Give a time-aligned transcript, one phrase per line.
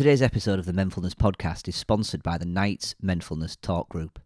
[0.00, 4.18] Today's episode of the Menfulness podcast is sponsored by the Knights Menfulness Talk Group.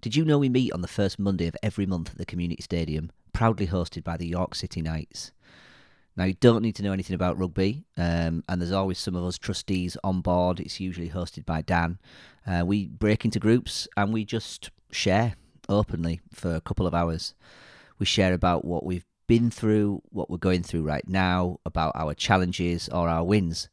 [0.00, 2.60] Did you know we meet on the first Monday of every month at the Community
[2.60, 5.30] Stadium, proudly hosted by the York City Knights?
[6.16, 9.22] Now, you don't need to know anything about rugby, um, and there's always some of
[9.22, 10.58] us trustees on board.
[10.58, 12.00] It's usually hosted by Dan.
[12.44, 15.36] Uh, we break into groups and we just share
[15.68, 17.32] openly for a couple of hours.
[18.00, 22.12] We share about what we've been through, what we're going through right now, about our
[22.12, 23.68] challenges or our wins.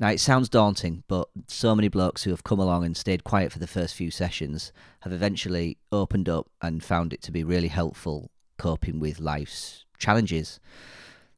[0.00, 3.50] Now, it sounds daunting, but so many blokes who have come along and stayed quiet
[3.50, 7.66] for the first few sessions have eventually opened up and found it to be really
[7.66, 10.60] helpful coping with life's challenges.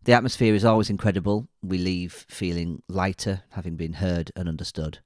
[0.04, 1.48] The atmosphere is always incredible.
[1.62, 4.98] We leave feeling lighter, having been heard and understood.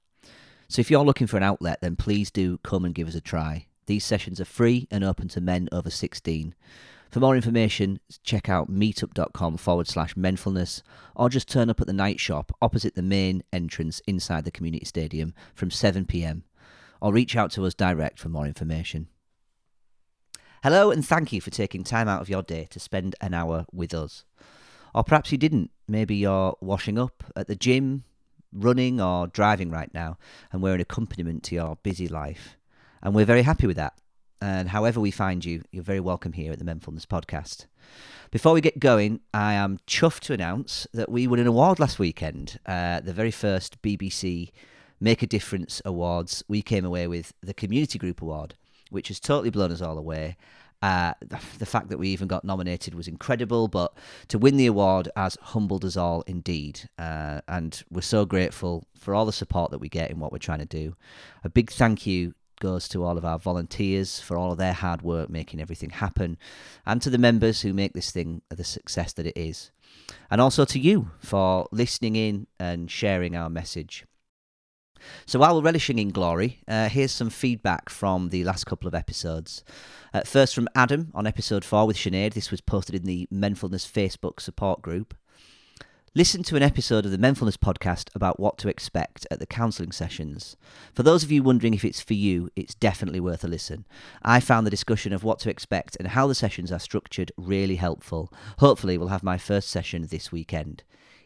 [0.67, 3.21] So, if you're looking for an outlet, then please do come and give us a
[3.21, 3.67] try.
[3.85, 6.55] These sessions are free and open to men over 16.
[7.11, 10.83] For more information, check out meetup.com forward slash menfulness
[11.15, 14.85] or just turn up at the night shop opposite the main entrance inside the community
[14.85, 16.41] stadium from 7pm
[17.01, 19.07] or reach out to us direct for more information.
[20.63, 23.65] Hello and thank you for taking time out of your day to spend an hour
[23.71, 24.25] with us.
[24.93, 25.71] Or perhaps you didn't.
[25.87, 28.05] Maybe you're washing up at the gym,
[28.51, 30.17] running, or driving right now,
[30.51, 32.57] and we're an accompaniment to your busy life.
[33.03, 33.93] And we're very happy with that.
[34.41, 37.65] And however we find you, you're very welcome here at the Menfulness Podcast.
[38.31, 41.99] Before we get going, I am chuffed to announce that we won an award last
[41.99, 44.51] weekend, uh, the very first BBC
[44.99, 46.43] Make a Difference Awards.
[46.47, 48.55] We came away with the Community Group Award,
[48.89, 50.37] which has totally blown us all away.
[50.81, 51.13] Uh,
[51.57, 55.37] the fact that we even got nominated was incredible, but to win the award has
[55.41, 56.89] humbled us all indeed.
[56.99, 60.37] Uh, and we're so grateful for all the support that we get in what we're
[60.37, 60.95] trying to do.
[61.43, 65.01] A big thank you goes to all of our volunteers for all of their hard
[65.01, 66.37] work making everything happen,
[66.85, 69.71] and to the members who make this thing the success that it is.
[70.29, 74.05] And also to you for listening in and sharing our message.
[75.25, 78.95] So while we're relishing in glory, uh, here's some feedback from the last couple of
[78.95, 79.63] episodes.
[80.13, 82.33] Uh, first from Adam on episode 4 with Sinead.
[82.33, 85.13] This was posted in the Menfulness Facebook support group.
[86.17, 89.91] Listen to an episode of the Menfulness podcast about what to expect at the counselling
[89.91, 90.55] sessions.
[90.93, 93.85] For those of you wondering if it's for you, it's definitely worth a listen.
[94.21, 97.75] I found the discussion of what to expect and how the sessions are structured really
[97.75, 98.31] helpful.
[98.59, 100.83] Hopefully, we'll have my first session this weekend.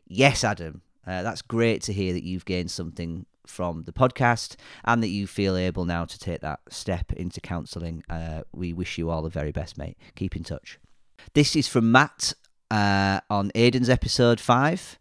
[0.07, 5.03] Yes, Adam, uh, that's great to hear that you've gained something from the podcast and
[5.03, 8.01] that you feel able now to take that step into counselling.
[8.09, 9.99] Uh, we wish you all the very best, mate.
[10.15, 10.79] Keep in touch.
[11.35, 12.33] This is from Matt
[12.71, 14.97] uh, on Aidan's episode five.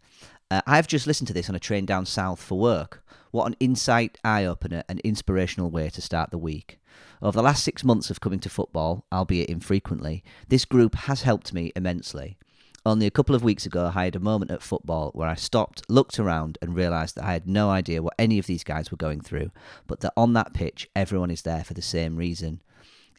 [0.51, 3.03] Uh, I've just listened to this on a train down south for work.
[3.31, 6.79] What an insight, eye opener, and inspirational way to start the week.
[7.21, 11.53] Over the last six months of coming to football, albeit infrequently, this group has helped
[11.53, 12.37] me immensely.
[12.85, 15.83] Only a couple of weeks ago, I had a moment at football where I stopped,
[15.89, 18.97] looked around, and realised that I had no idea what any of these guys were
[18.97, 19.51] going through,
[19.85, 22.61] but that on that pitch, everyone is there for the same reason.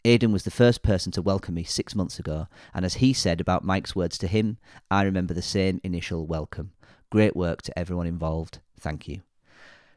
[0.04, 3.40] Aidan was the first person to welcome me six months ago, and as he said
[3.40, 4.56] about Mike's words to him,
[4.90, 6.72] I remember the same initial welcome.
[7.10, 8.60] Great work to everyone involved.
[8.78, 9.20] Thank you.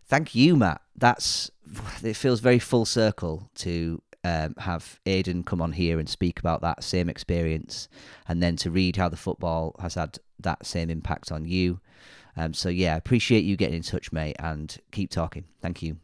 [0.05, 0.81] Thank you, Matt.
[0.95, 1.49] That's
[2.03, 6.61] it feels very full circle to um, have Aidan come on here and speak about
[6.61, 7.87] that same experience,
[8.27, 11.79] and then to read how the football has had that same impact on you.
[12.35, 15.45] Um, so yeah, appreciate you getting in touch, mate, and keep talking.
[15.61, 15.97] Thank you.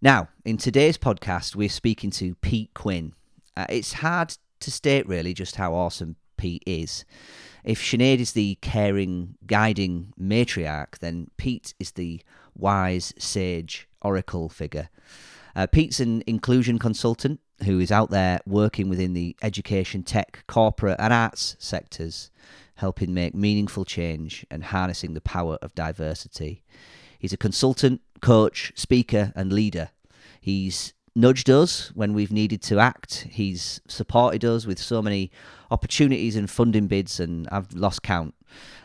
[0.00, 3.14] Now, in today's podcast, we're speaking to Pete Quinn.
[3.56, 7.04] Uh, it's hard to state really just how awesome Pete is.
[7.64, 12.20] If Sinead is the caring, guiding matriarch, then Pete is the
[12.54, 14.88] wise, sage, oracle figure.
[15.56, 21.00] Uh, Pete's an inclusion consultant who is out there working within the education, tech, corporate,
[21.00, 22.30] and arts sectors,
[22.76, 26.62] helping make meaningful change and harnessing the power of diversity.
[27.18, 29.90] He's a consultant, coach, speaker, and leader.
[30.40, 33.26] He's nudged us when we've needed to act.
[33.30, 35.32] He's supported us with so many
[35.70, 38.34] opportunities and funding bids, and I've lost count.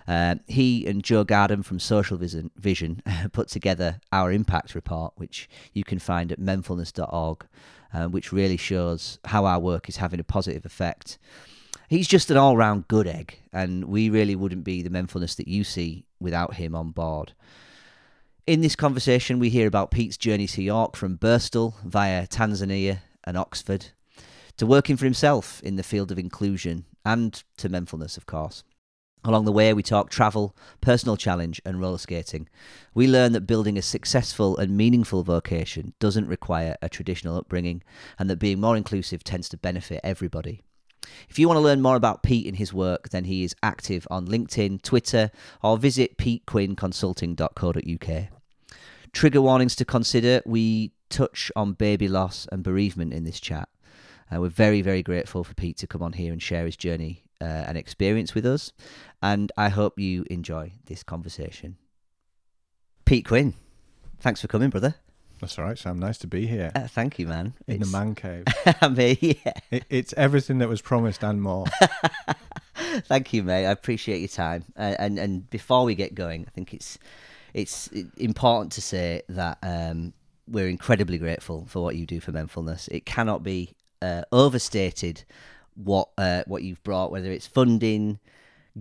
[0.08, 3.02] Uh, he and Joe Gardham from Social Vision, Vision
[3.32, 7.46] put together our impact report, which you can find at menfulness.org,
[7.94, 11.20] uh, which really shows how our work is having a positive effect.
[11.88, 15.48] He's just an all round good egg, and we really wouldn't be the menfulness that
[15.48, 17.34] you see without him on board.
[18.46, 23.38] In this conversation, we hear about Pete's journey to York from Birstall via Tanzania and
[23.38, 23.92] Oxford
[24.58, 28.66] to working for himself in the field of inclusion and to menfulness, of course.
[29.24, 32.50] Along the way, we talk travel, personal challenge, and roller skating.
[32.94, 37.82] We learn that building a successful and meaningful vocation doesn't require a traditional upbringing,
[38.20, 40.64] and that being more inclusive tends to benefit everybody.
[41.30, 44.08] If you want to learn more about Pete and his work, then he is active
[44.10, 45.30] on LinkedIn, Twitter,
[45.62, 48.28] or visit petequinnconsulting.co.uk.
[49.12, 50.42] trigger warnings to consider.
[50.46, 53.70] We touch on baby loss and bereavement in this chat.
[54.34, 57.24] Uh, we're very, very grateful for Pete to come on here and share his journey
[57.42, 58.72] uh, and experience with us.
[59.22, 61.78] And I hope you enjoy this conversation.
[63.06, 63.54] Pete Quinn,
[64.20, 64.96] thanks for coming, brother.
[65.44, 66.00] That's all right, Sam.
[66.00, 67.54] Nice to be here Uh, thank you, man.
[67.68, 68.46] in the man cave.
[68.82, 69.52] I mean, yeah.
[69.72, 71.66] It, it's everything that was promised and more.
[73.08, 73.66] Thank you, mate.
[73.66, 74.64] I appreciate your time.
[74.78, 76.98] Uh, and and before we get going, I think it's
[77.54, 80.14] it's important to say that um,
[80.48, 82.88] we're incredibly grateful for what you do for Menfulness.
[82.88, 85.26] It cannot be uh, overstated
[85.76, 88.18] what uh, what you've brought, whether it's funding,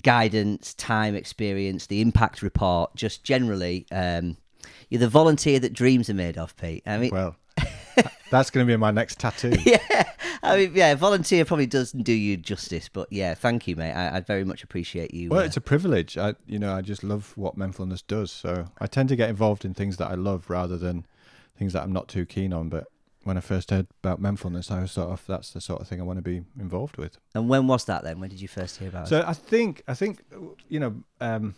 [0.01, 3.85] guidance, time, experience, the impact report, just generally.
[3.91, 4.37] Um,
[4.93, 6.83] you're the volunteer that dreams are made of, Pete.
[6.85, 7.35] I mean, Well,
[8.31, 9.55] that's going to be my next tattoo.
[9.65, 10.05] yeah,
[10.43, 13.95] I mean, yeah, volunteer probably doesn't do you justice, but yeah, thank you, mate.
[13.95, 15.31] I, I very much appreciate you.
[15.31, 16.19] Well, uh, it's a privilege.
[16.19, 18.31] I, you know, I just love what Menfulness does.
[18.31, 21.07] So I tend to get involved in things that I love rather than
[21.57, 22.69] things that I'm not too keen on.
[22.69, 22.89] But
[23.23, 26.03] when I first heard about Menfulness, I was sort of that's the sort of thing
[26.03, 27.17] I want to be involved with.
[27.35, 28.21] and when was that then?
[28.21, 29.09] When did you first hear about it?
[29.09, 30.23] So I think I think
[30.69, 31.55] you know um,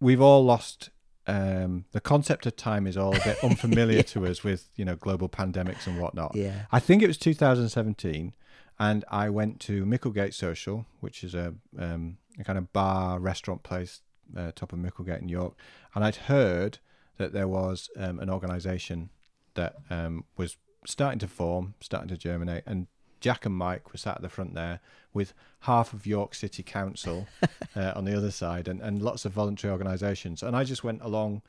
[0.00, 0.88] we've all lost
[1.30, 4.96] um, the concept of time is all a bit unfamiliar to us with you know
[4.96, 6.34] global pandemics and whatnot.
[6.34, 6.62] Yeah.
[6.72, 8.34] I think it was 2017,
[8.78, 13.62] and I went to Micklegate Social, which is a um, a kind of bar restaurant
[13.62, 14.00] place
[14.36, 15.54] uh, top of Micklegate in York,
[15.94, 16.78] and I'd heard
[17.18, 19.10] that there was um, an organisation
[19.54, 20.56] that um, was
[20.86, 22.88] starting to form, starting to germinate, and
[23.20, 24.80] Jack and Mike were sat at the front there
[25.12, 27.26] with half of York City Council
[27.76, 31.02] uh, on the other side, and, and lots of voluntary organisations, and I just went
[31.02, 31.42] along.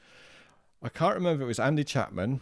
[0.84, 2.42] I can't remember if it was Andy Chapman,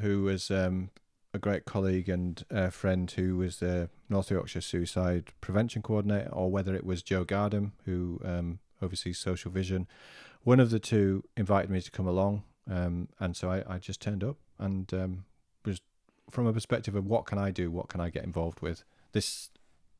[0.00, 0.90] who was um,
[1.32, 6.50] a great colleague and uh, friend who was the North Yorkshire Suicide Prevention Coordinator, or
[6.50, 9.86] whether it was Joe Gardham, who um, oversees Social Vision.
[10.42, 14.00] One of the two invited me to come along, um, and so I, I just
[14.00, 15.24] turned up and um,
[15.64, 15.80] was
[16.30, 18.84] from a perspective of what can I do, what can I get involved with.
[19.12, 19.50] This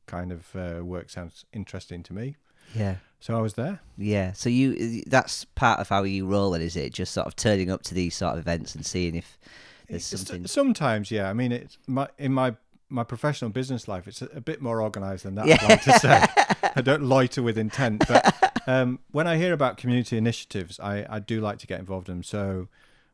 [0.07, 2.35] kind of uh, work sounds interesting to me,
[2.75, 2.95] Yeah.
[3.19, 3.79] so I was there.
[3.97, 4.33] Yeah.
[4.33, 6.93] So you that's part of how you roll it, is it?
[6.93, 9.37] Just sort of turning up to these sort of events and seeing if
[9.87, 11.29] there's something Sometimes, yeah.
[11.29, 12.55] I mean, it's my in my
[12.89, 14.07] my professional business life.
[14.07, 15.47] It's a, a bit more organised than that.
[15.47, 15.57] Yeah.
[15.61, 16.25] I'd like to say.
[16.75, 21.19] I don't loiter with intent, but um, when I hear about community initiatives, I, I
[21.19, 22.23] do like to get involved in them.
[22.23, 22.67] So,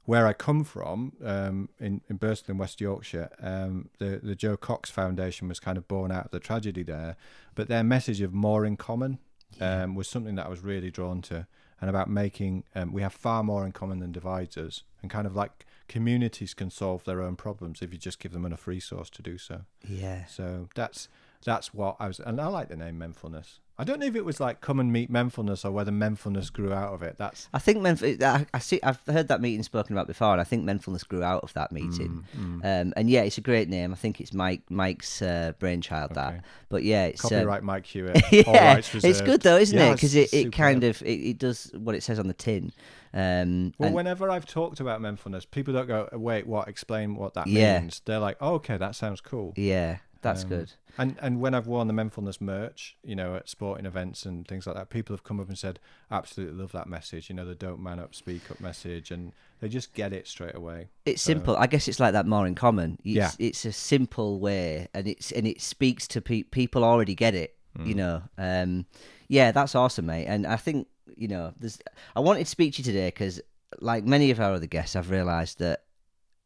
[0.07, 4.55] where I come from um, in in Birstall in West Yorkshire, um, the the Jo
[4.55, 7.17] Cox Foundation was kind of born out of the tragedy there,
[7.55, 9.19] but their message of more in common
[9.59, 11.45] um, was something that I was really drawn to,
[11.81, 15.27] and about making um, we have far more in common than divides us, and kind
[15.27, 19.09] of like communities can solve their own problems if you just give them enough resource
[19.09, 19.63] to do so.
[19.85, 20.25] Yeah.
[20.27, 21.09] So that's
[21.45, 23.59] that's what I was, and I like the name Menfulness.
[23.79, 26.73] I don't know if it was like come and meet Menfulness or whether Menfulness grew
[26.73, 27.15] out of it.
[27.17, 28.79] That's I think Menf- I, I see.
[28.81, 31.71] I've heard that meeting spoken about before, and I think Menfulness grew out of that
[31.71, 32.25] meeting.
[32.35, 33.91] Mm, Um, and yeah, it's a great name.
[33.91, 36.11] I think it's Mike Mike's uh, brainchild.
[36.11, 36.21] Okay.
[36.21, 38.19] That, but yeah, it's um, copyright Mike Hewitt.
[38.31, 39.93] yeah, it's good though, isn't it?
[39.93, 42.71] Because it, it kind of it, it does what it says on the tin.
[43.13, 46.67] Um, Well, and- whenever I've talked about Menfulness, people don't go, "Wait, what?
[46.67, 47.79] Explain what that Yeah.
[47.79, 50.73] means." They're like, oh, "Okay, that sounds cool." yeah, that's Um, good.
[50.97, 54.65] And and when I've worn the Menfulness merch, you know, at sporting events and things
[54.67, 55.79] like that, people have come up and said,
[56.11, 59.69] "Absolutely love that message." You know, the "Don't man up, speak up" message, and they
[59.69, 60.89] just get it straight away.
[61.05, 61.55] It's So- simple.
[61.57, 62.97] I guess it's like that more in common.
[63.03, 63.31] It's, Yeah.
[63.39, 67.55] it's a simple way, and it's and it speaks to pe- people already get it.
[67.85, 67.97] You Mm.
[67.97, 68.85] know, um,
[69.27, 70.25] yeah, that's awesome, mate.
[70.25, 71.79] And I think you know, there's.
[72.15, 73.39] I wanted to speak to you today because,
[73.79, 75.83] like many of our other guests, I've realised that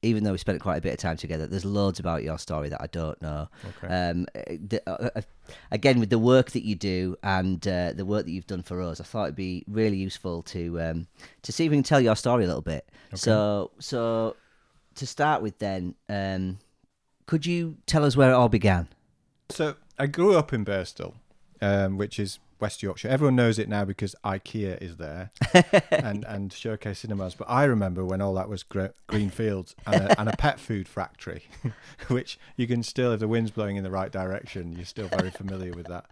[0.03, 2.69] even though we spent quite a bit of time together, there's loads about your story
[2.69, 3.47] that I don't know.
[3.83, 3.93] Okay.
[3.93, 5.21] Um, the, uh, uh,
[5.71, 8.81] again, with the work that you do and uh, the work that you've done for
[8.81, 11.07] us, I thought it'd be really useful to um,
[11.43, 12.89] to see if we can tell your story a little bit.
[13.13, 14.35] So, so
[14.95, 16.59] to start with, then, um,
[17.25, 18.87] could you tell us where it all began?
[19.49, 21.13] So I grew up in Birstall,
[21.61, 23.09] um, which is West Yorkshire.
[23.09, 25.31] Everyone knows it now because IKEA is there
[25.91, 27.35] and and Showcase Cinemas.
[27.35, 30.59] But I remember when all that was gre- green fields and a, and a pet
[30.59, 31.43] food factory,
[32.07, 35.31] which you can still, if the wind's blowing in the right direction, you're still very
[35.31, 36.05] familiar with that.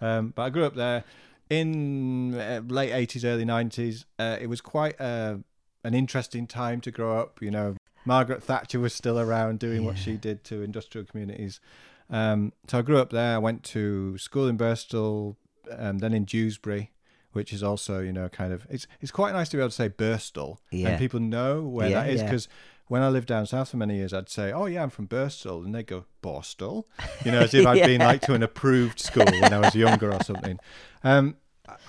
[0.00, 1.04] Um, but I grew up there
[1.50, 4.04] in uh, late 80s, early 90s.
[4.18, 5.36] Uh, it was quite uh,
[5.84, 7.40] an interesting time to grow up.
[7.42, 11.60] You know, Margaret Thatcher was still around doing what she did to industrial communities.
[12.08, 13.34] Um, so I grew up there.
[13.34, 15.34] I went to school in Birstall,
[15.76, 16.92] um, then in Dewsbury,
[17.32, 19.74] which is also, you know, kind of it's it's quite nice to be able to
[19.74, 20.88] say Birstall Yeah.
[20.90, 22.26] and people know where Yeah, that is yeah.
[22.26, 22.48] because
[22.88, 25.64] when I lived down south for many years, I'd say, "Oh yeah, I'm from Birstall,"
[25.64, 26.84] and they go Borstal,
[27.24, 30.12] you know, as if I'd been like to an approved school when I was younger
[30.12, 30.58] or something.
[31.02, 31.36] Um,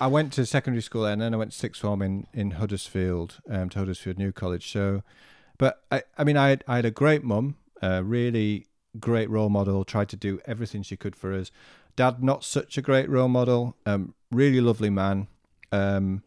[0.00, 2.50] I went to secondary school there, and then I went to sixth form in in
[2.52, 4.70] Huddersfield, um, to Huddersfield New College.
[4.72, 5.02] So
[5.56, 8.66] But I, I mean, I had, I had a great mum, a really
[8.98, 9.84] great role model.
[9.84, 11.50] Tried to do everything she could for us.
[11.98, 13.76] Dad, not such a great role model.
[13.84, 15.26] Um, really lovely man.
[15.72, 16.22] Um,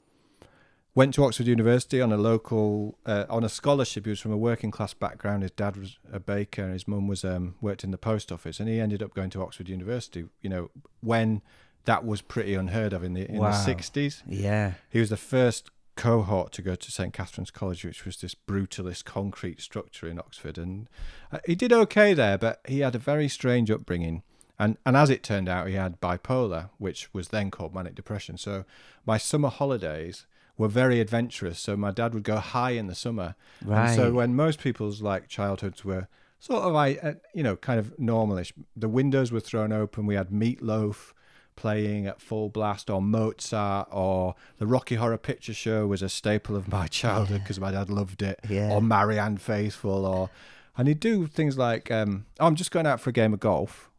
[0.94, 4.04] went to Oxford University on a local uh, on a scholarship.
[4.06, 5.44] He was from a working class background.
[5.44, 8.60] His dad was a baker, and his mum was um, worked in the post office.
[8.60, 10.26] And he ended up going to Oxford University.
[10.42, 11.42] You know, when
[11.86, 13.52] that was pretty unheard of in the in Wow.
[13.52, 14.24] the sixties.
[14.28, 14.74] Yeah.
[14.90, 19.06] He was the first cohort to go to St Catherine's College, which was this brutalist
[19.06, 20.90] concrete structure in Oxford, and
[21.32, 22.38] uh, he did okay there.
[22.38, 24.24] But he had a very strange upbringing.
[24.62, 28.38] And, and as it turned out, he had bipolar, which was then called manic depression.
[28.38, 28.64] So
[29.08, 31.60] my summer holidays were very adventurous.
[31.60, 33.34] So my dad would go high in the summer.
[33.66, 33.88] Right.
[33.88, 36.08] And so when most people's like childhoods were
[36.40, 40.06] sort of like uh, you know kind of normalish, the windows were thrown open.
[40.06, 41.16] We had Meat Loaf
[41.56, 46.56] playing at full blast, or Mozart, or the Rocky Horror Picture Show was a staple
[46.56, 48.40] of my childhood because my dad loved it.
[48.48, 48.72] Yeah.
[48.72, 50.30] Or Marianne Faithfull, or
[50.78, 53.40] and he'd do things like um, oh, I'm just going out for a game of
[53.40, 53.90] golf.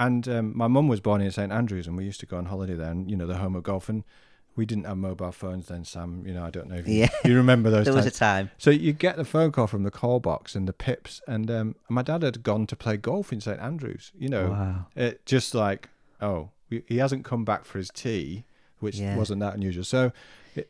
[0.00, 2.46] And um, my mum was born in St Andrews, and we used to go on
[2.46, 3.88] holiday there, and you know the home of golf.
[3.88, 4.02] And
[4.56, 6.24] we didn't have mobile phones then, Sam.
[6.26, 7.08] You know, I don't know if you, Yeah.
[7.24, 7.84] you remember those.
[7.86, 8.16] There was times.
[8.16, 8.50] a time.
[8.58, 11.76] So you get the phone call from the call box and the pips, and um,
[11.88, 14.10] my dad had gone to play golf in St Andrews.
[14.18, 14.86] You know, Wow.
[14.96, 15.88] it just like
[16.20, 18.44] oh, he hasn't come back for his tea,
[18.80, 19.16] which Yeah.
[19.16, 19.84] wasn't that unusual.
[19.84, 20.10] So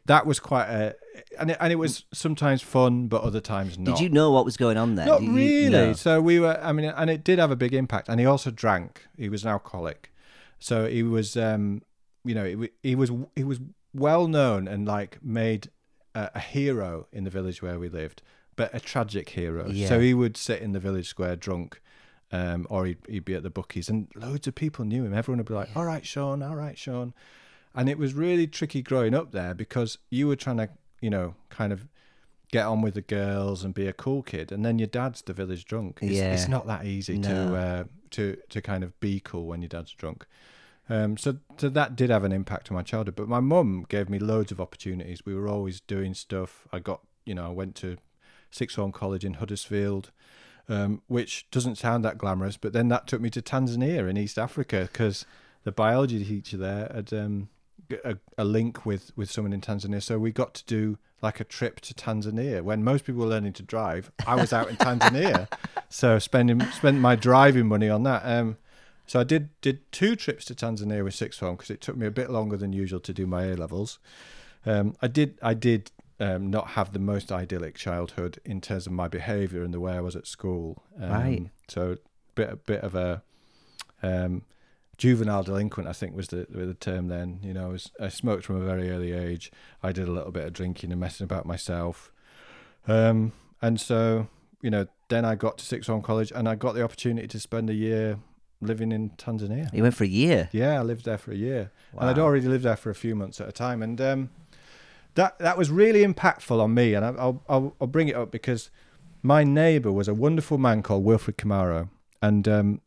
[0.06, 0.96] that was quite a,
[1.38, 3.96] and it, and it was sometimes fun, but other times not.
[3.96, 5.06] Did you know what was going on there?
[5.06, 5.68] Not Did you- really.
[5.70, 5.92] no.
[5.92, 6.58] So we were.
[6.62, 8.08] I mean, and it did have a big impact.
[8.08, 9.06] And he also drank.
[9.16, 10.12] He was an alcoholic.
[10.58, 11.36] So he was.
[11.36, 11.82] Um,
[12.24, 13.10] you know, he, he was.
[13.36, 13.60] He was
[13.92, 15.70] well known and like made
[16.14, 18.22] a, a hero in the village where we lived,
[18.56, 19.68] but a tragic hero.
[19.68, 19.88] Yeah.
[19.88, 21.80] So he would sit in the village square drunk.
[22.32, 25.14] Um, or he'd, he'd be at the bookies, and loads of people knew him.
[25.14, 26.42] Everyone would be like, "All right, Sean.
[26.42, 27.14] All right, Sean."
[27.74, 30.68] And it was really tricky growing up there because you were trying to,
[31.00, 31.88] you know, kind of
[32.52, 35.32] get on with the girls and be a cool kid, and then your dad's the
[35.32, 35.98] village drunk.
[36.02, 36.32] It's, Yeah.
[36.32, 37.28] it's not that easy No.
[37.28, 40.24] to uh, to to kind of be cool when your dad's drunk.
[40.88, 43.16] Um, so so that did have an impact on my childhood.
[43.16, 45.26] But my mum gave me loads of opportunities.
[45.26, 46.68] We were always doing stuff.
[46.72, 47.96] I got you know I went to
[48.50, 50.12] sixth form college in Huddersfield.
[50.66, 54.38] Um, which doesn't sound that glamorous, but then that took me to Tanzania in East
[54.38, 55.26] Africa because
[55.64, 57.50] the biology teacher there had um,
[58.04, 60.02] a, a link with, with someone in Tanzania.
[60.02, 62.62] So we got to do like a trip to Tanzania.
[62.62, 65.48] When most people were learning to drive, I was out in Tanzania,
[65.88, 68.22] so spending spent my driving money on that.
[68.24, 68.58] Um,
[69.06, 72.06] so I did did two trips to Tanzania with sixth form because it took me
[72.06, 73.98] a bit longer than usual to do my A levels.
[74.66, 78.92] Um, I did I did um, not have the most idyllic childhood in terms of
[78.92, 80.82] my behaviour and the way I was at school.
[81.00, 81.46] Um, Right.
[81.68, 81.96] So
[82.34, 83.22] bit a bit of a
[84.02, 84.42] um,
[84.96, 87.40] juvenile delinquent, I think was the the term then.
[87.42, 89.50] You know, I, was, I smoked from a very early age.
[89.82, 92.12] I did a little bit of drinking and messing about myself.
[92.86, 93.32] Um,
[93.62, 94.28] and so,
[94.60, 97.40] you know, then I got to sixth form college and I got the opportunity to
[97.40, 98.18] spend a year
[98.60, 99.72] living in Tanzania.
[99.72, 100.48] You went for a year.
[100.52, 103.14] Yeah, I lived there for a year, and I'd already lived there for a few
[103.14, 104.30] months at a time, and um,
[105.14, 106.94] that that was really impactful on me.
[106.94, 108.70] And I, I'll, I'll I'll bring it up because
[109.22, 111.88] my neighbour was a wonderful man called Wilfred Kimaro,
[112.22, 112.80] and um,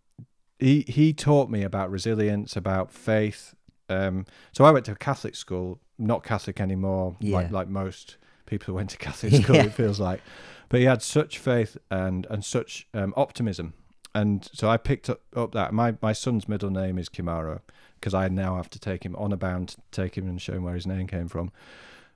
[0.60, 3.54] he he taught me about resilience, about faith.
[3.90, 7.36] Um, so I went to a Catholic school, not Catholic anymore, Yeah.
[7.38, 9.56] like like most people who went to Catholic school.
[9.56, 9.64] Yeah.
[9.66, 10.22] It feels like,
[10.70, 13.74] but he had such faith and and such um, optimism
[14.16, 17.60] and so I picked up, up that my my son's middle name is Kimaro
[18.00, 20.54] because I now have to take him on a bound to take him and show
[20.54, 21.52] him where his name came from.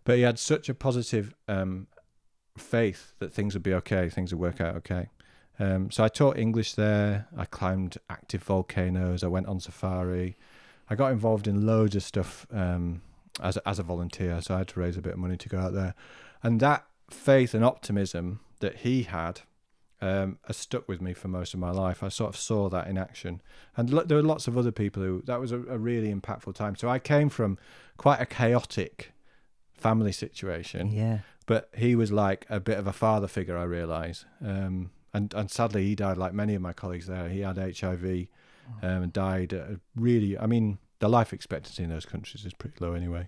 [0.03, 1.88] But he had such a positive um,
[2.57, 5.10] faith that things would be okay, things would work out okay.
[5.60, 7.27] Um, so I taught English there.
[7.38, 9.24] I climbed active volcanoes.
[9.24, 10.36] I went on safari.
[10.89, 13.01] I got involved in loads of stuff um,
[13.41, 14.41] as a, as a volunteer.
[14.41, 15.93] So I had to raise a bit of money to go out there,
[16.43, 19.41] and that faith and optimism that he had
[20.01, 22.01] um, has stuck with me for most of my life.
[22.03, 23.41] I sort of saw that in action,
[23.77, 26.55] and lo- there were lots of other people who that was a, a really impactful
[26.55, 26.75] time.
[26.75, 27.58] So I came from
[27.98, 29.12] quite a chaotic
[29.74, 31.20] family situation, Yeah.
[31.46, 33.58] but he was like a bit of a father figure.
[33.58, 37.30] I realise, um, and and sadly he died like many of my colleagues there.
[37.30, 38.27] He had HIV
[38.82, 39.80] um, and died.
[39.96, 43.27] Really, I mean, the life expectancy in those countries is pretty low anyway.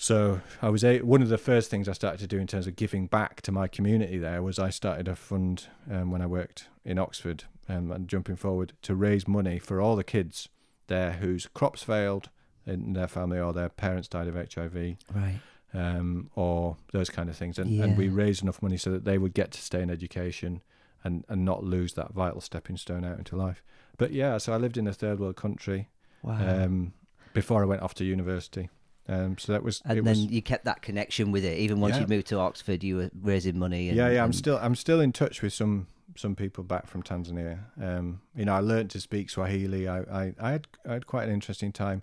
[0.00, 2.68] So I was a, one of the first things I started to do in terms
[2.68, 4.16] of giving back to my community.
[4.16, 8.36] There was I started a fund um, when I worked in Oxford um, and jumping
[8.36, 10.48] forward to raise money for all the kids
[10.86, 12.30] there whose crops failed
[12.64, 15.40] in their family or their parents died of HIV Right.
[15.74, 17.58] Um, or those kind of things.
[17.58, 20.62] And, and we raised enough money so that they would get to stay in education
[21.04, 23.62] and, and not lose that vital stepping stone out into life.
[23.96, 25.88] But yeah, so I lived in a third world country
[26.22, 26.64] Wow.
[26.64, 26.92] um,
[27.32, 28.68] before I went off to university.
[29.08, 31.58] Um, so that was And then was, you kept that connection with it.
[31.58, 32.02] Even once Yeah.
[32.02, 33.88] you moved to Oxford, you were raising money.
[33.88, 34.18] And, yeah, yeah.
[34.18, 37.60] I'm and- still I'm still in touch with some some people back from Tanzania.
[37.80, 39.86] Um, you know, I learned to speak Swahili.
[39.88, 42.02] I, I, I had I had quite an interesting time.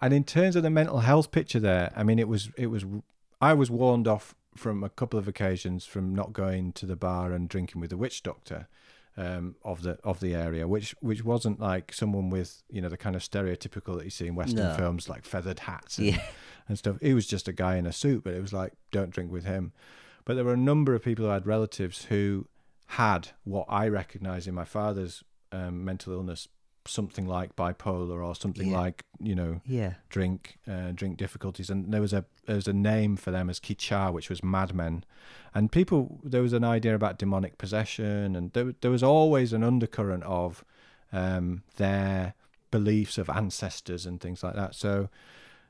[0.00, 2.84] And in terms of the mental health picture there, I mean, it was it was
[3.40, 7.32] I was warned off from a couple of occasions from not going to the bar
[7.32, 8.68] and drinking with the witch doctor.
[9.16, 12.96] Um, of the of the area, which which wasn't like someone with you know the
[12.96, 14.74] kind of stereotypical that you see in Western No.
[14.76, 16.20] films, like feathered hats and, Yeah.
[16.68, 16.98] and stuff.
[17.02, 19.44] He was just a guy in a suit, but it was like don't drink with
[19.44, 19.72] him.
[20.24, 22.46] But there were a number of people who had relatives who
[22.86, 26.46] had what I recognise in my father's um, mental illness,
[26.88, 28.78] something like bipolar or something Yeah.
[28.80, 29.94] like you know Yeah.
[30.08, 33.60] drink uh, drink difficulties, and there was a there was a name for them as
[33.60, 35.04] kichaa, which was madmen,
[35.54, 39.62] and people there was an idea about demonic possession, and there there was always an
[39.62, 40.64] undercurrent of
[41.12, 42.34] um, their
[42.70, 44.74] beliefs of ancestors and things like that.
[44.74, 45.08] So,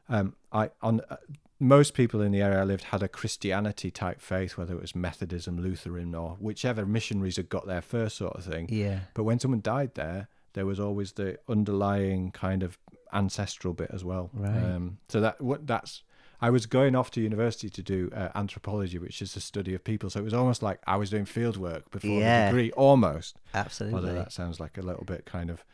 [0.09, 1.17] um, I on uh,
[1.61, 4.95] most people in the area I lived had a Christianity type faith, whether it was
[4.95, 8.69] Methodism, Lutheran, or whichever missionaries had got there first, sort of thing.
[8.71, 9.01] Yeah.
[9.15, 12.79] But when someone died there, there was always the underlying kind of
[13.13, 14.31] ancestral bit as well.
[14.33, 14.57] Right.
[14.63, 16.03] Um, so that what that's.
[16.41, 19.83] I was going off to university to do uh, anthropology, which is the study of
[19.83, 20.09] people.
[20.09, 22.45] So it was almost like I was doing field work before Yeah.
[22.45, 23.37] the degree, almost.
[23.55, 23.99] Absolutely.
[23.99, 25.65] Although that sounds like a little bit kind of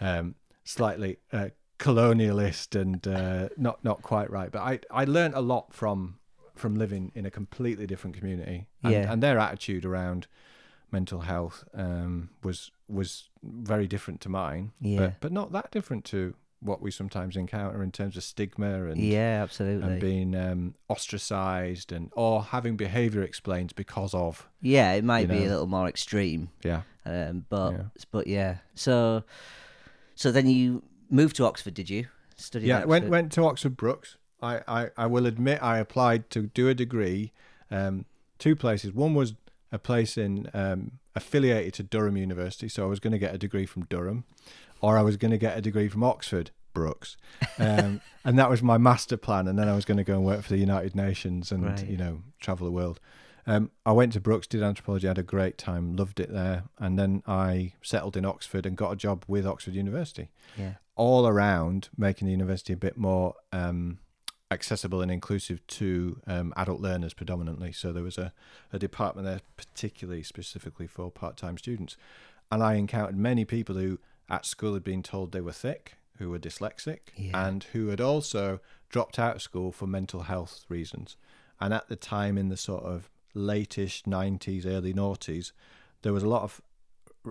[0.00, 1.48] um, slightly uh,
[1.80, 4.50] colonialist and uh, not not quite right.
[4.52, 6.18] But I I learned a lot from
[6.54, 9.12] from living in a completely different community, and, Yeah.
[9.12, 10.26] and their attitude around
[10.90, 14.72] mental health um, was was very different to mine.
[14.80, 14.98] Yeah.
[14.98, 18.98] but, but not that different to what we sometimes encounter in terms of stigma and
[19.00, 19.88] yeah, absolutely.
[19.88, 25.44] and being um, ostracized and or having behavior explained because of yeah, it might be
[25.44, 26.50] a little more extreme.
[26.64, 27.82] yeah Um, but Yeah.
[28.10, 28.56] but yeah.
[28.74, 29.22] So
[30.14, 32.06] so then you moved to Oxford, did you?
[32.36, 34.16] Study yeah at went went to Oxford Brookes.
[34.40, 37.32] I, I, I will admit I applied to do a degree,
[37.72, 38.04] um,
[38.38, 38.92] two places.
[38.92, 39.34] One was
[39.72, 43.38] a place in um, affiliated to Durham University, so I was going to get a
[43.38, 44.24] degree from Durham,
[44.80, 47.16] or I was going to get a degree from Oxford Brookes,
[47.58, 49.46] um, and that was my master plan.
[49.48, 51.86] And then I was going to go and work for the United Nations and Right.
[51.88, 52.98] you know travel the world.
[53.46, 56.98] Um, I went to Brookes, did anthropology, had a great time, loved it there, and
[56.98, 60.74] then I settled in Oxford and got a job with Oxford University Yeah.
[60.96, 64.00] all around making the university a bit more um,
[64.50, 67.72] accessible and inclusive to um, adult learners predominantly.
[67.72, 68.32] So there was a,
[68.72, 71.96] a department there particularly specifically for part-time students.
[72.50, 76.30] And I encountered many people who at school had been told they were thick, who
[76.30, 77.46] were dyslexic, Yeah.
[77.46, 81.16] and who had also dropped out of school for mental health reasons.
[81.60, 85.52] And at the time in the sort of latish 90s, early noughties,
[86.02, 86.62] there was a lot of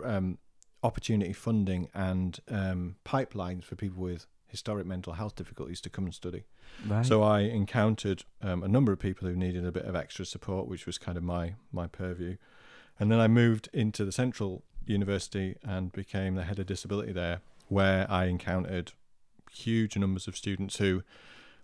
[0.03, 0.37] um,
[0.83, 6.13] opportunity funding and um, pipelines for people with historic mental health difficulties to come and
[6.13, 6.43] study.
[6.87, 7.05] Right.
[7.05, 10.67] So I encountered um, a number of people who needed a bit of extra support,
[10.67, 12.37] which was kind of my my purview.
[12.99, 17.41] And then I moved into the Central University and became the head of disability there,
[17.67, 18.93] where I encountered
[19.51, 21.03] huge numbers of students who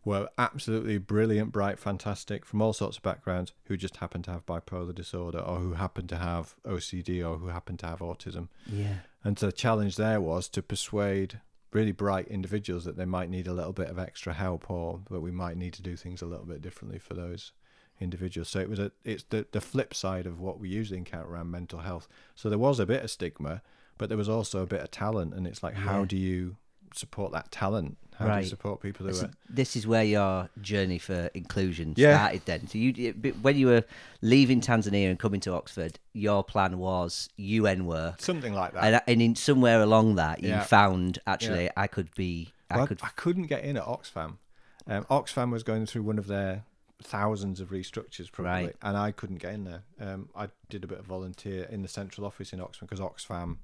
[0.06, 4.46] were absolutely brilliant, bright, fantastic from all sorts of backgrounds who just happened to have
[4.46, 8.50] bipolar disorder or who happened to have OCD or who happened to have autism.
[8.68, 8.96] yeah.
[9.24, 11.40] And so the challenge there was to persuade
[11.74, 15.22] really bright individuals that they might need a little bit of extra help or that
[15.22, 17.52] we might need to do things a little bit differently for those
[18.00, 18.50] individuals.
[18.50, 21.52] So it was a it's the, the flip side of what we usually encounter around
[21.52, 22.08] mental health.
[22.36, 23.62] So there was a bit of stigma,
[23.98, 26.58] but there was also a bit of talent and it's like how do you
[26.96, 27.98] support that talent?
[28.18, 31.96] How do you support people who So are this is where your journey for inclusion
[31.98, 32.18] Yeah.
[32.18, 32.42] started.
[32.46, 33.84] Then, so you when you were
[34.22, 38.84] leaving Tanzania and coming to Oxford, your plan was UN work, something like that?
[38.84, 40.64] and, and in somewhere along that, you Yeah.
[40.64, 44.38] found actually I could be, I Well, could, I couldn't get in at Oxfam.
[44.86, 46.64] Um, Oxfam was going through one of their
[47.02, 48.76] thousands of restructures, probably, Right.
[48.82, 49.84] and I couldn't get in there.
[50.00, 53.58] Um, I did a bit of volunteer in the central office in Oxfam because Oxfam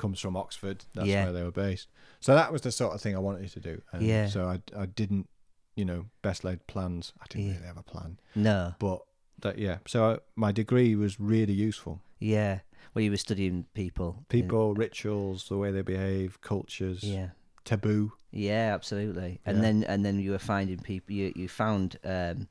[0.00, 0.84] comes from Oxford.
[0.94, 1.24] That's Yeah.
[1.24, 1.88] where they were based.
[2.20, 3.82] So that was the sort of thing I wanted to do.
[3.92, 4.26] And Yeah.
[4.26, 5.28] So I, I didn't,
[5.76, 7.12] you know, best laid plans.
[7.20, 7.54] I didn't Yeah.
[7.54, 9.02] really have a plan, no, but
[9.40, 9.78] that yeah.
[9.86, 12.00] So I, my degree was really useful.
[12.18, 12.60] yeah.
[12.92, 17.28] Well, you were studying people, People, rituals, the way they behave, cultures, yeah.
[17.64, 18.12] taboo.
[18.32, 19.40] Yeah, absolutely.
[19.46, 19.62] And Yeah.
[19.62, 21.14] then and then you were finding people.
[21.14, 22.48] You you found um,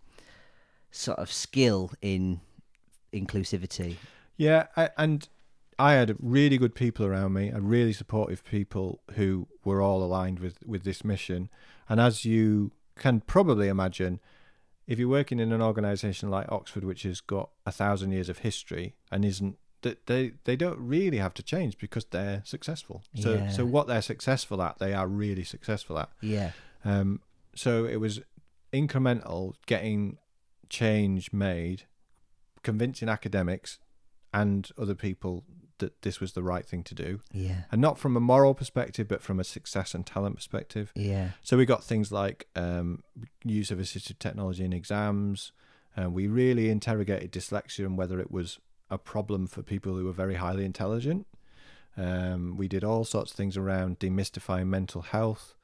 [0.91, 2.39] sort of skill in
[3.11, 3.97] inclusivity.
[4.37, 5.27] Yeah, I, and
[5.79, 10.39] I had really good people around me, and really supportive people who were all aligned
[10.39, 11.49] with with this mission.
[11.87, 14.19] And as you can probably imagine,
[14.85, 18.39] if you're working in an organisation like Oxford, which has got a thousand years of
[18.39, 23.03] history and isn't that they they don't really have to change because they're successful.
[23.15, 23.49] So Yeah.
[23.49, 26.09] so what they're successful at, they are really successful at.
[26.21, 26.51] Yeah,
[26.83, 27.21] Um,
[27.55, 28.19] so it was
[28.73, 30.17] incremental getting
[30.69, 31.83] change made,
[32.63, 33.79] convincing academics
[34.33, 35.43] and other people
[35.79, 37.63] that this was the right thing to do, Yeah.
[37.71, 40.91] and not from a moral perspective, but from a success and talent perspective.
[40.95, 41.31] Yeah.
[41.41, 43.03] So we got things like um,
[43.43, 45.51] use of assistive technology in exams.
[45.99, 50.11] Uh, we really interrogated dyslexia and whether it was a problem for people who were
[50.13, 51.25] very highly intelligent.
[51.97, 55.55] Um, we did all sorts of things around demystifying mental health,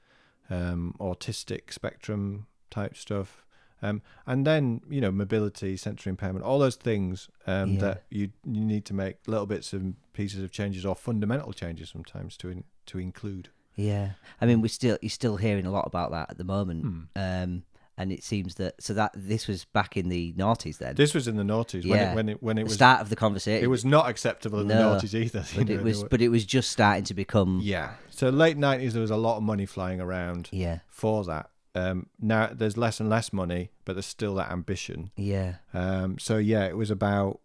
[0.49, 3.44] um, autistic spectrum type stuff,
[3.81, 7.79] um, and then you know mobility, sensory impairment, all those things um, Yeah.
[7.81, 11.89] that you you need to make little bits and pieces of changes or fundamental changes
[11.89, 13.49] sometimes to in, to include.
[13.75, 14.11] Yeah.
[14.39, 16.83] I mean, we still you're still hearing a lot about that at the moment.
[16.83, 17.01] Hmm.
[17.15, 17.63] Um,
[17.97, 20.95] and it seems that so that this was back in the noughties then.
[20.95, 22.11] This was in the noughties when Yeah.
[22.11, 23.63] it when it when it the was start of the conversation.
[23.63, 25.45] It was not acceptable in the No, noughties either.
[25.55, 27.93] but know, it was but it was just starting to become yeah.
[28.09, 30.79] So late nineties, there was a lot of money flying around yeah.
[30.87, 31.49] for that.
[31.75, 35.11] Um, now there's less and less money, but there's still that ambition.
[35.17, 35.55] Yeah.
[35.73, 37.39] Um, so yeah, it was about.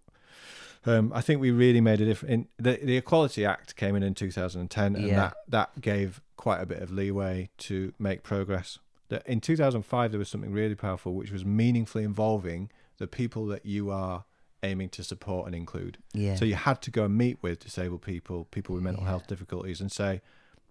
[0.87, 2.47] Um, I think we really made a difference.
[2.57, 5.17] The, the Equality Act came in in 2010, and Yeah.
[5.17, 8.79] that that gave quite a bit of leeway to make progress.
[9.11, 13.67] That in 2005 there was something really powerful, which was meaningfully involving the people that
[13.67, 14.25] you are
[14.63, 15.99] aiming to support and include.
[16.15, 16.37] Yeah.
[16.37, 19.09] So you had to go and meet with disabled people, people with mental Yeah.
[19.11, 20.21] health difficulties, and say,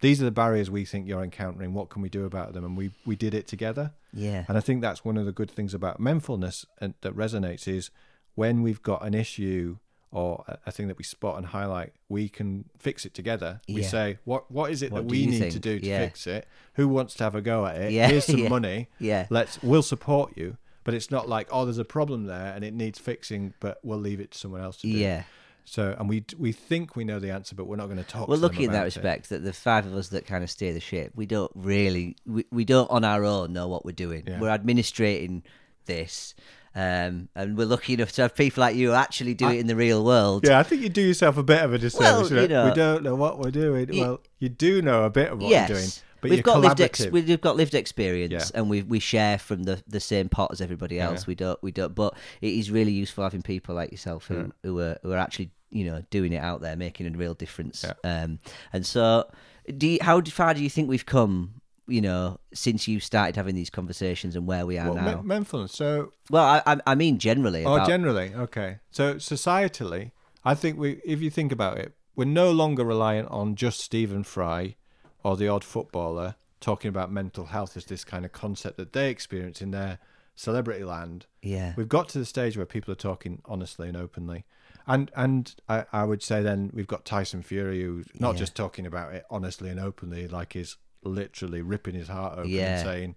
[0.01, 1.73] "These are the barriers we think you're encountering.
[1.73, 3.93] What can we do about them?" And we we did it together.
[4.13, 4.45] yeah.
[4.47, 7.91] And I think that's one of the good things about Menfulness and that resonates is
[8.35, 9.77] when we've got an issue
[10.11, 13.61] or a- thing that we spot and highlight, we can fix it together.
[13.67, 13.87] We Yeah.
[13.87, 15.99] say, "What what is it What that we need to do to Yeah.
[16.05, 16.47] fix it?
[16.73, 17.91] Who wants to have a go at it?
[17.91, 18.87] Yeah, Here's some money.
[18.99, 19.27] Yeah.
[19.29, 22.73] Let's we'll support you." But it's not like, "Oh, there's a problem there and it
[22.73, 25.23] needs fixing, but we'll leave it to someone else to do." Yeah.
[25.71, 28.25] So, and we we think we know the answer, but we're not going to talk.
[28.27, 28.95] To them lucky in that about it.
[28.95, 32.15] respect that the five of us that kind of steer the ship, we don't really,
[32.25, 34.23] we, we don't on our own know what we're doing.
[34.25, 34.39] Yeah.
[34.39, 35.43] We're administrating
[35.85, 36.33] this,
[36.73, 39.59] um, and we're lucky enough to have people like you who actually do I- it
[39.59, 40.43] in the real world.
[40.47, 42.31] Yeah, I think you do yourself a bit of a disservice.
[42.31, 43.89] Well, you know- we don't know what we're doing.
[43.93, 45.89] Y- well, you do know a bit of what yes, you're doing,
[46.21, 48.59] but we've got lived ex- we've got lived experience, Yeah.
[48.59, 51.21] and we we share from the, the same pot as everybody else.
[51.21, 51.27] Yeah.
[51.27, 54.47] We don't we don't, but it is really useful having people like yourself who Yeah.
[54.63, 57.85] who are who are actually you know doing it out there, making a real difference.
[57.85, 57.93] Yeah.
[58.23, 58.39] Um,
[58.73, 59.29] and so,
[59.77, 61.55] do you, how far do you think we've come?
[61.87, 65.05] You know, since you started having these conversations and where we are Well, now.
[65.23, 65.71] men- Menfulness.
[65.73, 67.65] So, well, I, I I mean generally.
[67.65, 68.77] oh, About, generally, okay.
[68.91, 70.11] So, societally,
[70.45, 74.23] I think we, if you think about it, we're no longer reliant on just Stephen
[74.23, 74.75] Fry
[75.23, 79.09] or the odd footballer talking about mental health as this kind of concept that they
[79.09, 79.97] experience in their
[80.35, 81.25] celebrity land.
[81.41, 84.45] yeah, We've got to the stage where people are talking honestly and openly.
[84.89, 88.39] And and I, I would say then we've got Tyson Fury who's not Yeah.
[88.39, 92.75] just talking about it honestly and openly, like he's literally ripping his heart open Yeah.
[92.79, 93.15] and saying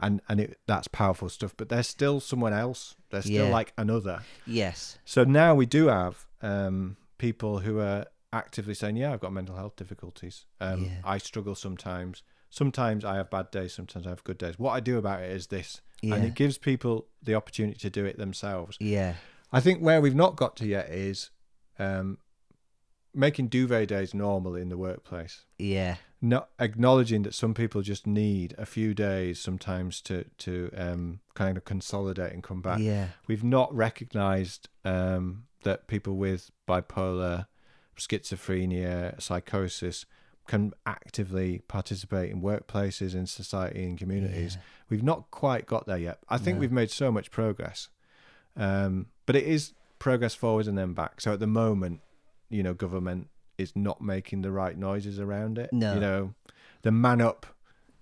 [0.00, 1.54] and and it, that's powerful stuff.
[1.56, 2.94] But there's still someone else.
[3.10, 3.52] There's still Yeah.
[3.52, 4.22] like another.
[4.46, 9.32] yes, So now we do have um, people who are actively saying, "Yeah, I've got
[9.32, 10.44] mental health difficulties.
[10.60, 10.90] Um, Yeah.
[11.04, 12.22] I struggle sometimes.
[12.50, 13.72] Sometimes I have bad days.
[13.72, 14.58] Sometimes I have good days.
[14.58, 16.16] What I do about it is this, Yeah.
[16.16, 18.76] and it gives people the opportunity to do it themselves.
[18.80, 19.14] yeah,
[19.54, 21.30] I think where we've not got to yet is
[21.78, 22.18] um,
[23.14, 25.44] making duvet days normal in the workplace.
[25.58, 31.20] yeah, Not acknowledging that some people just need a few days sometimes to to um,
[31.34, 37.46] kind of consolidate and come back yeah, we've not recognized um, that people with bipolar,
[37.96, 40.06] schizophrenia, psychosis
[40.46, 44.56] can actively participate in workplaces, in society, in communities.
[44.56, 44.62] Yeah.
[44.90, 46.18] We've not quite got there yet.
[46.28, 46.60] I think No.
[46.60, 47.88] we've made so much progress,
[48.56, 51.20] um, but it is progress forwards and then back.
[51.20, 52.00] So at the moment,
[52.50, 55.70] you know, government is not making the right noises around it.
[55.72, 55.94] No.
[55.94, 56.34] You know,
[56.82, 57.46] the man up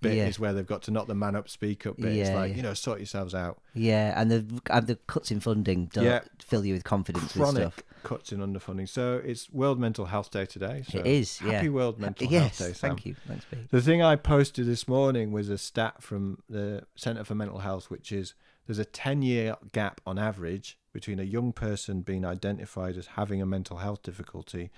[0.01, 0.25] bit Yeah.
[0.27, 2.07] is where they've got to not the man up, speak up bit.
[2.17, 2.57] it's Yeah, like, yeah.
[2.57, 3.61] you know, sort yourselves out.
[3.73, 6.19] yeah, and the and the cuts in funding don't Yeah.
[6.39, 7.83] fill you with confidence with chronic stuff.
[8.03, 8.89] cuts in underfunding.
[8.89, 10.83] So it's World Mental Health Day today.
[10.89, 11.53] So It is, yeah.
[11.53, 12.89] Happy World Mental Health Day, Sam.
[12.89, 13.69] thank you, thanks, Pete.
[13.71, 17.89] The thing I posted this morning was a stat from the Centre for Mental Health,
[17.89, 18.33] which is
[18.65, 23.41] there's a 10 year gap on average between a young person being identified as having
[23.41, 24.69] a mental health difficulty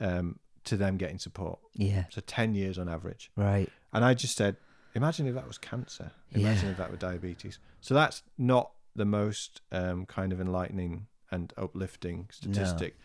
[0.00, 1.58] um, to them getting support.
[1.74, 3.30] Yeah, So 10 years on average.
[3.36, 3.68] right.
[3.92, 4.56] And I just said,
[4.94, 6.10] imagine if that was cancer.
[6.32, 6.70] Imagine Yeah.
[6.72, 7.58] if that were diabetes.
[7.80, 12.96] So that's not the most um, kind of enlightening and uplifting statistic.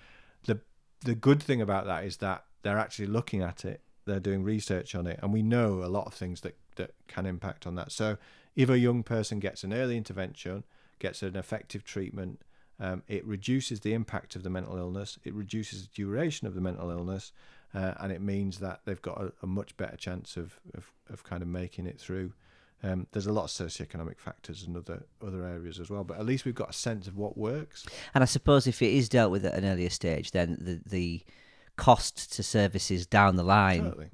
[0.45, 0.59] The
[1.03, 3.81] the good thing about that is that they're actually looking at it.
[4.05, 7.25] They're doing research on it, and we know a lot of things that that can
[7.25, 7.91] impact on that.
[7.91, 8.17] So
[8.55, 10.63] if a young person gets an early intervention,
[10.99, 12.41] gets an effective treatment,
[12.79, 15.19] um, it reduces the impact of the mental illness.
[15.23, 17.31] It reduces the duration of the mental illness,
[17.73, 21.23] uh, and it means that they've got a, a much better chance of, of, of
[21.23, 22.33] kind of making it through
[22.83, 26.25] Um, there's a lot of socioeconomic factors and other other areas as well, but at
[26.25, 27.85] least we've got a sense of what works.
[28.13, 31.21] And I suppose if it is dealt with at an earlier stage, then the the
[31.87, 34.09] cost to services down the line, Totally.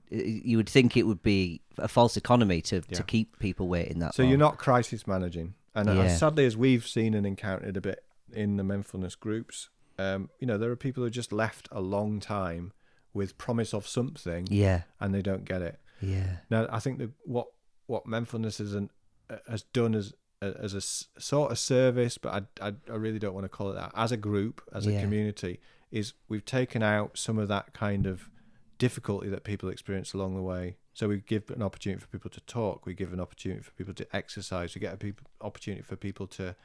[0.49, 2.97] you would think it would be a false economy to, Yeah.
[2.99, 4.29] to keep people waiting that So long.
[4.29, 6.15] you're not crisis managing, and uh, Yeah.
[6.15, 7.99] sadly, as we've seen and encountered a bit
[8.31, 11.81] in the Menfulness groups, um, you know, there are people who are just left a
[11.81, 12.71] long time
[13.13, 15.77] with promise of something, Yeah, and they don't get it.
[16.01, 17.47] yeah, Now, I think that what
[17.87, 18.89] what Menfulness has an,
[19.29, 23.33] uh, has done as as a sort of service, but I, I I really don't
[23.33, 23.91] want to call it that.
[23.95, 24.99] As a group, as Yeah.
[24.99, 25.59] a community,
[25.91, 28.29] is we've taken out some of that kind of
[28.77, 30.77] difficulty that people experience along the way.
[30.93, 32.85] So we give an opportunity for people to talk.
[32.85, 34.73] We give an opportunity for people to exercise.
[34.75, 36.55] We get a peop opportunity for people to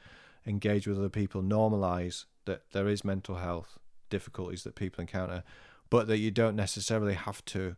[0.45, 1.41] engage with other people.
[1.41, 3.77] Normalize that there is mental health
[4.09, 5.43] difficulties that people encounter,
[5.89, 7.75] but that you don't necessarily have to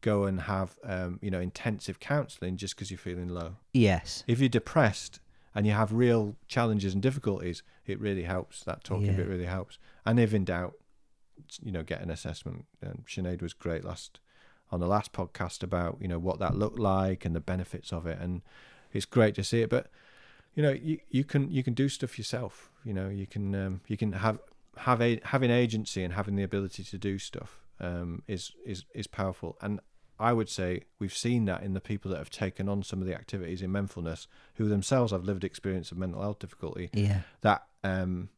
[0.00, 3.56] go and have um, you know intensive counselling just because you're feeling low.
[3.72, 5.20] yes, If you're depressed
[5.54, 8.62] and you have real challenges and difficulties, it really helps.
[8.64, 9.12] That talking Yeah.
[9.16, 9.78] bit really helps.
[10.04, 10.74] And if in doubt,
[11.62, 12.66] you know, get an assessment.
[12.80, 14.20] And Sinead was great last
[14.70, 18.06] on the last podcast about you know what that looked like and the benefits of
[18.06, 18.42] it, and
[18.92, 19.70] it's great to see it.
[19.70, 19.90] But
[20.54, 22.70] you know, you, you can you can do stuff yourself.
[22.84, 24.38] You know, you can um, you can have
[24.76, 29.06] have a having agency and having the ability to do stuff um, is is is
[29.06, 29.56] powerful.
[29.60, 29.80] And
[30.18, 33.06] I would say we've seen that in the people that have taken on some of
[33.06, 36.90] the activities in Menfulness, who themselves have lived experience of mental health difficulty.
[36.92, 38.28] yeah, That um,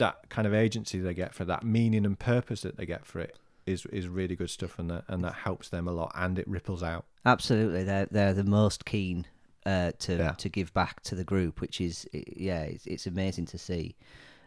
[0.00, 3.20] that kind of agency they get for that meaning and purpose that they get for
[3.20, 6.38] it is is really good stuff, and that and that helps them a lot, and
[6.38, 7.04] it ripples out.
[7.24, 7.84] absolutely.
[7.84, 9.26] They're they're the most keen
[9.64, 10.32] uh, to Yeah.
[10.32, 13.94] to give back to the group, which is yeah, it's, it's amazing to see.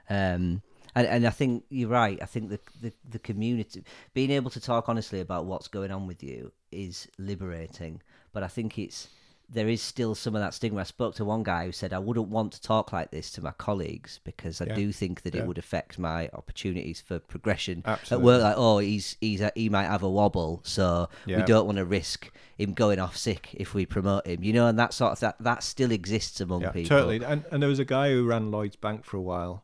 [0.09, 0.61] Um,
[0.95, 2.19] and, and I think you're right.
[2.21, 6.07] I think the, the the community being able to talk honestly about what's going on
[6.07, 8.01] with you is liberating.
[8.33, 9.07] But I think it's
[9.49, 10.81] there is still some of that stigma.
[10.81, 13.41] I spoke to one guy who said I wouldn't want to talk like this to
[13.43, 14.75] my colleagues because I Yeah.
[14.75, 15.41] do think that Yeah.
[15.41, 18.41] it would affect my opportunities for progression at work.
[18.41, 21.85] Like, oh, he's he's a, he might have a wobble, so we don't want to
[21.85, 24.43] risk him going off sick if we promote him.
[24.43, 26.89] You know, and that sort of that that still exists among Yeah, people.
[26.97, 27.23] totally.
[27.23, 29.63] And and there was a guy who ran Lloyd's Bank for a while.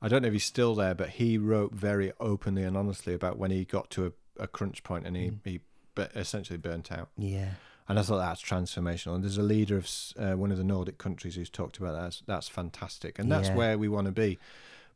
[0.00, 3.38] I don't know if he's still there, but he wrote very openly and honestly about
[3.38, 5.38] when he got to a, a crunch point and he Mm.
[5.44, 5.60] he
[6.14, 7.08] essentially burnt out.
[7.16, 7.52] Yeah,
[7.88, 9.14] And I thought that's transformational.
[9.14, 12.02] And there's a leader of uh, one of the Nordic countries who's talked about that.
[12.02, 13.54] That's, that's fantastic, and that's Yeah.
[13.56, 14.38] where we want to be.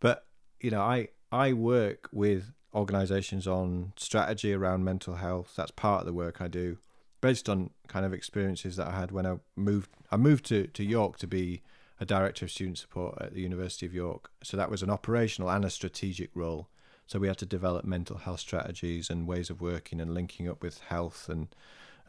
[0.00, 0.26] But
[0.60, 5.52] you know, I I work with organisations on strategy around mental health.
[5.56, 6.78] That's part of the work I do,
[7.20, 9.90] based on kind of experiences that I had when I moved.
[10.10, 11.62] I moved to to York to be
[12.00, 14.30] a director of student support at the University of York.
[14.42, 16.68] So that was an operational and a strategic role.
[17.06, 20.62] So we had to develop mental health strategies and ways of working and linking up
[20.62, 21.48] with health and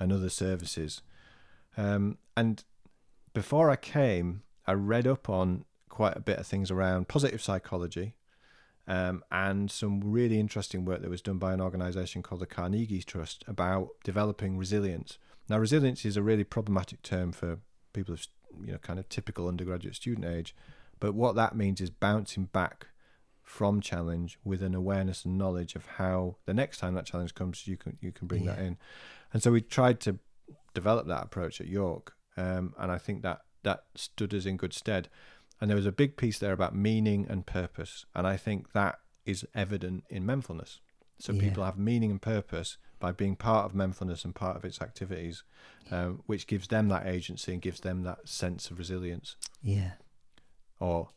[0.02, 1.02] and other services.
[1.78, 2.64] Um, and
[3.34, 8.16] before I came, I read up on quite a bit of things around positive psychology
[8.88, 13.04] um, and some really interesting work that was done by an organization called the Carnegie
[13.04, 15.20] Trust about developing resilience.
[15.48, 17.60] Now, resilience is a really problematic term for
[17.94, 18.26] people of
[18.66, 20.56] you know kind of typical undergraduate student age,
[21.00, 22.88] but what that means is bouncing back
[23.58, 27.68] from challenge with an awareness and knowledge of how the next time that challenge comes,
[27.68, 28.78] you can you can bring that in.
[29.34, 30.20] And so we tried to
[30.74, 34.74] develop that approach at York, um, and I think that that stood us in good
[34.74, 35.10] stead.
[35.60, 39.00] And there was a big piece there about meaning and purpose, and I think that
[39.26, 40.80] is evident in Menfulness.
[41.20, 41.42] So Yeah.
[41.42, 45.44] people have meaning and purpose by being part of Menfulness and part of its activities,
[45.92, 49.94] um, which gives them that agency and gives them that sense of resilience, yeah,
[50.80, 51.10] or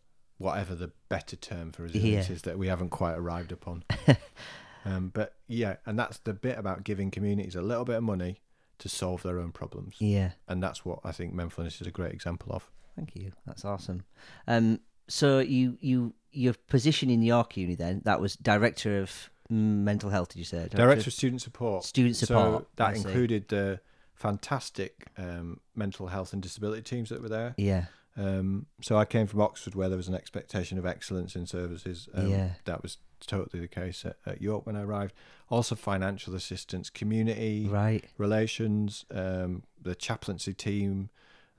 [0.44, 2.34] whatever the better term for resilience Yeah.
[2.34, 3.82] is that we haven't quite arrived upon.
[4.84, 8.40] um, but yeah, and that's the bit about giving communities a little bit of money
[8.78, 10.32] to solve their own problems, yeah.
[10.46, 12.70] and that's what I think Menfulness is a great example of.
[12.94, 13.32] Thank you.
[13.46, 14.04] That's awesome.
[14.46, 20.10] Um, so you you your position in York Uni then that was director of mental
[20.10, 20.30] health.
[20.30, 21.84] Did you say Director of Student Support.
[21.84, 22.62] student support?
[22.62, 23.80] So that included the
[24.14, 27.54] fantastic um, mental health and disability teams that were there.
[27.56, 31.46] Yeah, Um, so I came from Oxford, where there was an expectation of excellence in
[31.46, 32.08] services.
[32.14, 32.50] Um, Yeah.
[32.64, 35.14] that was totally the case at, at York when I arrived.
[35.48, 38.04] Also, financial assistance, community right.
[38.18, 41.10] relations, um, the chaplaincy team.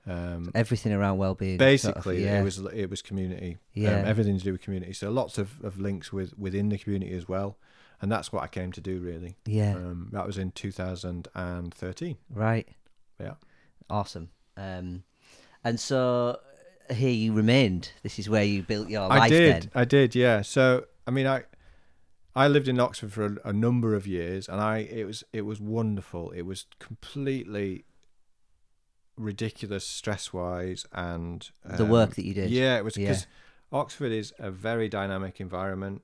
[0.06, 1.58] Um, Everything around well-being.
[1.58, 2.40] basically, sort of, yeah.
[2.40, 3.58] it was it was community.
[3.74, 4.00] Yeah.
[4.00, 4.92] Um, everything to do with community.
[4.92, 7.58] So lots of, of links with within the community as well,
[8.00, 9.36] and that's what I came to do really.
[9.46, 9.74] yeah.
[9.74, 12.16] Um, that was in 2013.
[12.30, 12.68] Right.
[13.20, 13.34] Yeah.
[13.90, 14.30] Awesome.
[14.56, 15.02] Um,
[15.64, 16.38] and so
[16.90, 17.90] here you remained.
[18.02, 19.30] This is where you built your I life.
[19.30, 19.62] did.
[19.64, 19.70] Then.
[19.74, 20.14] I did.
[20.14, 20.42] Yeah.
[20.42, 21.44] So I mean, I
[22.34, 25.42] I lived in Oxford for a, a number of years, and I it was it
[25.42, 26.30] was wonderful.
[26.32, 27.84] It was completely
[29.16, 32.50] ridiculous stress wise and The um, work that you did.
[32.50, 33.08] Yeah, it was Yeah.
[33.08, 33.26] because
[33.72, 36.02] Oxford is a very dynamic environment,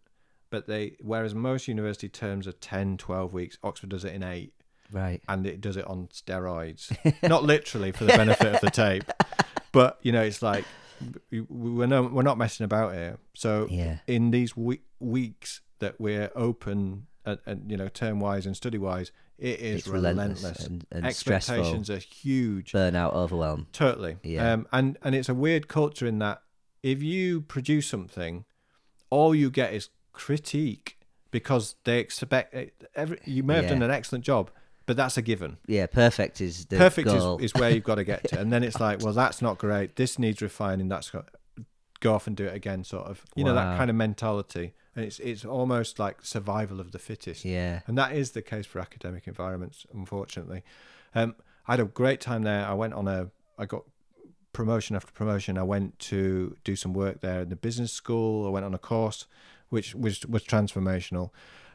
[0.50, 4.54] but they whereas most university terms are 10, 12 weeks, Oxford does it in eight,
[4.90, 5.20] Right.
[5.28, 6.90] and it does it on steroids.
[7.28, 9.04] not literally for the benefit of the tape,
[9.72, 10.64] but you know, it's like
[11.30, 13.18] we- we're no, we're not messing about here.
[13.34, 13.98] So Yeah.
[14.06, 18.78] in these we- weeks that we're open, and, and you know, term wise and study
[18.78, 20.66] wise, it is It's relentless, relentless.
[20.66, 21.56] and, and stressful.
[21.56, 22.72] Expectations are huge.
[22.72, 23.66] Burnout, overwhelm.
[23.72, 24.18] Totally.
[24.22, 24.52] Yeah.
[24.52, 26.42] Um, and and it's a weird culture in that
[26.82, 28.44] if you produce something,
[29.10, 30.98] all you get is critique
[31.32, 32.54] because they expect
[32.94, 33.18] every.
[33.24, 34.50] You may have done an excellent job,
[34.92, 35.56] but that's a given.
[35.66, 37.38] Yeah, perfect is the Perfect goal.
[37.38, 39.56] is, is where you've got to get to, and then it's like, well, that's not
[39.56, 39.96] great.
[39.96, 40.88] This needs refining.
[40.88, 41.30] That's got
[42.00, 42.84] go off and do it again.
[42.84, 46.92] Sort of, you know, that kind of mentality, and it's it's almost like survival of
[46.92, 47.42] the fittest.
[47.42, 47.80] yeah.
[47.86, 50.62] And that is the case for academic environments, unfortunately.
[51.14, 52.66] Um, I had a great time there.
[52.66, 53.84] I went on a, I got
[54.52, 55.56] promotion after promotion.
[55.56, 58.46] I went to do some work there in the business school.
[58.46, 59.26] I went on a course,
[59.70, 61.30] which was was transformational.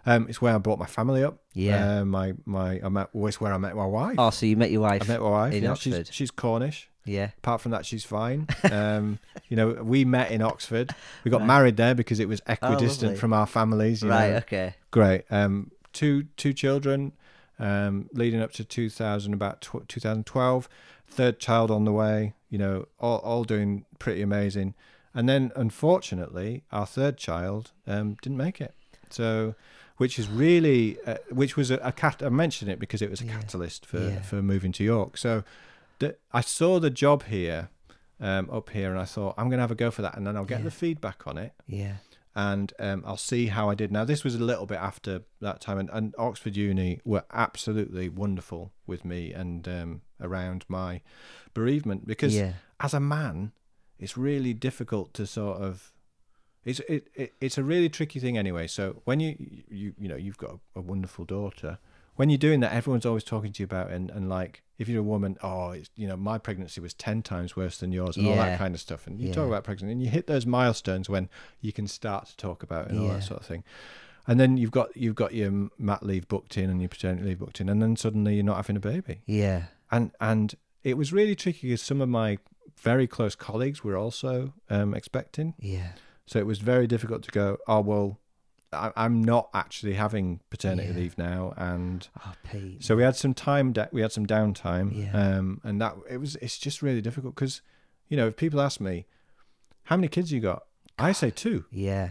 [0.07, 1.37] Um, it's where I brought my family up.
[1.53, 1.99] Yeah.
[1.99, 3.09] Uh, my my I met.
[3.13, 4.15] Well, it's where I met my wife.
[4.17, 5.03] Oh, so you met your wife?
[5.03, 5.53] I met my wife.
[5.53, 6.07] in yeah, Oxford.
[6.07, 6.89] she's she's Cornish.
[7.05, 7.29] Yeah.
[7.37, 8.47] Apart from that, she's fine.
[8.71, 10.93] Um, you know, we met in Oxford.
[11.23, 11.47] We got Right.
[11.47, 13.19] married there because it was equidistant lovely.
[13.19, 14.01] from our families.
[14.03, 14.31] You Right.
[14.31, 14.75] know Okay.
[14.91, 15.23] great.
[15.29, 17.13] Um, two two children,
[17.59, 20.67] um, leading up to 2000, about tw- 2012.
[21.09, 22.33] Third child on the way.
[22.49, 24.73] You know, all all doing pretty amazing.
[25.13, 28.73] And then, unfortunately, our third child um, didn't make it.
[29.09, 29.55] So,
[29.97, 32.21] which is really, uh, which was a, a cat.
[32.23, 33.33] I mentioned it because it was a Yeah.
[33.39, 34.21] catalyst for Yeah.
[34.21, 35.17] for moving to York.
[35.17, 35.43] So,
[35.99, 37.69] the, I saw the job here.
[38.19, 40.25] Um, up here, and I thought I'm going to have a go for that, and
[40.25, 40.63] then I'll get Yeah.
[40.65, 41.97] the feedback on it, Yeah.
[42.35, 43.91] and um, I'll see how I did.
[43.91, 48.09] Now, this was a little bit after that time, and, and Oxford Uni were absolutely
[48.09, 51.01] wonderful with me and um, around my
[51.53, 52.35] bereavement because
[52.79, 53.51] as a man,
[53.99, 55.91] it's really difficult to sort of.
[56.67, 58.67] It's it, it it's a really tricky thing anyway.
[58.67, 59.35] So when you
[59.69, 61.79] you you know you've got a, wonderful daughter,
[62.17, 64.87] when you're doing that, everyone's always talking to you about it and, and like if
[64.87, 68.17] you're a woman, oh, it's, you know my pregnancy was ten times worse than yours
[68.17, 69.07] and all that kind of stuff.
[69.07, 71.29] And you talk about pregnancy and you hit those milestones when
[71.61, 73.63] you can start to talk about it and all that sort of thing.
[74.29, 77.39] And then you've got you've got your mat leave booked in and your paternity leave
[77.39, 79.63] booked in, and then suddenly you're not having a baby Yeah.
[79.89, 82.37] and and it was really tricky because some of my
[82.81, 85.93] very close colleagues were also um, expecting, Yeah.
[86.27, 87.57] So it was very difficult to go.
[87.67, 88.19] Oh well,
[88.71, 90.95] I, I'm not actually having paternity Yeah.
[90.95, 92.33] leave now, and Oh,
[92.79, 93.73] so we had some time.
[93.73, 95.11] Da- we had some downtime, Yeah.
[95.37, 96.35] um, and that it was.
[96.37, 97.61] It's just really difficult because,
[98.09, 99.05] you know, if people ask me,
[99.83, 100.63] how many kids you got,
[100.99, 101.65] I say two.
[101.71, 102.09] yeah.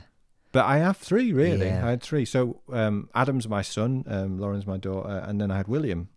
[0.52, 1.66] But I have three, really.
[1.66, 1.86] Yeah.
[1.86, 2.24] I had three.
[2.24, 6.08] So um, Adam's my son, um, Lauren's my daughter, and then I had William.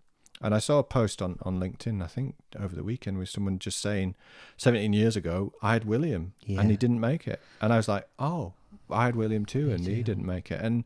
[0.42, 3.60] And I saw a post on, on LinkedIn, I think, over the weekend with someone
[3.60, 4.16] just saying,
[4.58, 6.62] 17 years ago, I had William Yeah.
[6.62, 7.42] and he didn't make it.
[7.62, 8.54] And I was like, oh,
[8.90, 9.92] I had William too and too.
[9.92, 10.62] he didn't make it.
[10.62, 10.86] And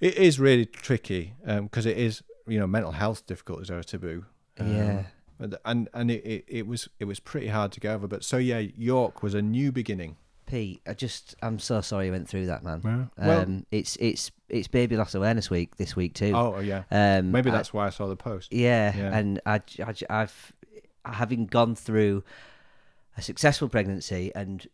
[0.00, 4.26] it is really tricky because it is, you know, mental health difficulties are a taboo.
[4.60, 5.02] Um, Yeah.
[5.38, 8.06] and and, and it, it, it was it was pretty hard to get over.
[8.06, 10.16] But so, yeah, York was a new beginning.
[10.46, 13.10] Pete, I just I'm so sorry you went through that, man.
[13.18, 16.32] Well, Um, it's it's it's Baby Loss Awareness Week this week too.
[16.34, 16.84] oh, yeah.
[16.90, 18.52] um, Maybe I- that's why I saw the post.
[18.52, 19.16] Yeah, Yeah.
[19.16, 20.52] and I, I, I've
[21.04, 22.22] having gone through
[23.16, 24.66] a successful pregnancy, and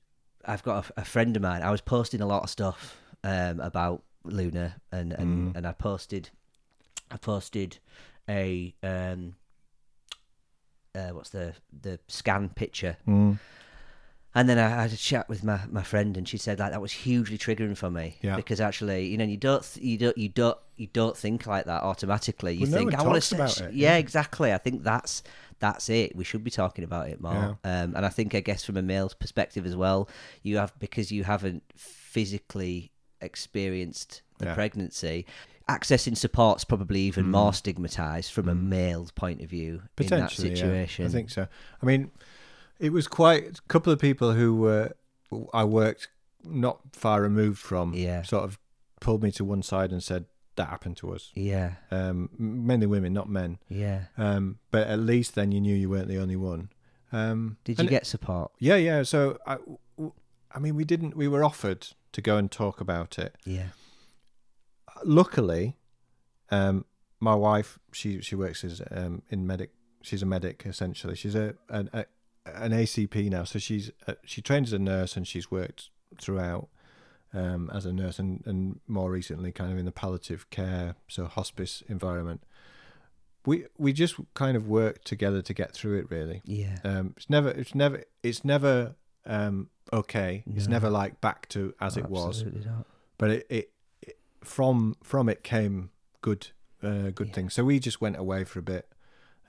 [0.44, 1.62] I've got a, a friend of mine.
[1.62, 5.56] I was posting a lot of stuff um, about Luna, and and, Mm.
[5.56, 6.30] and I posted,
[7.10, 7.78] I posted
[8.28, 9.34] a um,
[10.94, 13.38] uh, what's the the scan picture, Mm.
[14.34, 16.80] And then I had a chat with my, my friend, and she said like that
[16.80, 18.36] was hugely triggering for me Yeah.
[18.36, 21.64] because actually, you know, you don't th- you don't you don't you don't think like
[21.66, 22.54] that automatically.
[22.54, 23.96] You Well, no think one I want to about it, Yeah, yeah.
[23.98, 24.52] exactly.
[24.52, 25.22] I think that's
[25.58, 26.14] that's it.
[26.16, 27.58] We should be talking about it more.
[27.64, 30.08] Um, and I think I guess from a male's perspective as well,
[30.42, 34.54] you have because you haven't physically experienced the Yeah.
[34.54, 35.26] pregnancy.
[35.68, 37.30] Accessing support's probably even Mm.
[37.30, 38.62] more stigmatized from a Mm.
[38.64, 40.26] male's point of view in that yeah.
[40.28, 41.06] situation.
[41.06, 41.46] I think so.
[41.82, 42.10] I mean,
[42.80, 44.92] it was quite a couple of people who were
[45.52, 46.08] I worked
[46.42, 47.94] not far removed from.
[47.94, 48.22] Yeah.
[48.22, 48.58] sort of
[49.00, 50.24] pulled me to one side and said
[50.56, 51.30] that happened to us.
[51.34, 53.58] Yeah, Um, mainly women, not men.
[53.68, 54.04] yeah.
[54.18, 56.70] Um, but at least then you knew you weren't the only one.
[57.12, 58.50] Um, Did you get support?
[58.58, 59.02] Yeah, yeah.
[59.04, 59.58] So I,
[60.54, 61.16] I mean, we didn't.
[61.16, 63.36] We were offered to go and talk about it.
[63.44, 63.68] Yeah,
[65.04, 65.76] luckily,
[66.50, 66.84] um,
[67.20, 69.70] my wife she she works as um, in medic.
[70.02, 71.14] She's a medic essentially.
[71.16, 72.04] She's a an, a,
[72.54, 75.90] an ACP now, so she's uh, she trained as a nurse and she's worked
[76.20, 76.68] throughout
[77.32, 81.24] um, as a nurse and, and more recently kind of in the palliative care so
[81.26, 82.42] hospice environment.
[83.46, 86.10] we we just kind of worked together to get through it.
[86.10, 86.78] Really, Yeah.
[86.84, 88.94] um, it's never it's never it's never
[89.26, 90.42] um, okay.
[90.56, 92.42] It's never like back to as it was.
[92.42, 92.86] Absolutely not.
[93.18, 93.72] But it, it,
[94.02, 95.90] it from from it came
[96.22, 96.48] good
[96.82, 97.34] uh, good Yeah.
[97.34, 97.54] things.
[97.54, 98.89] So we just went away for a bit.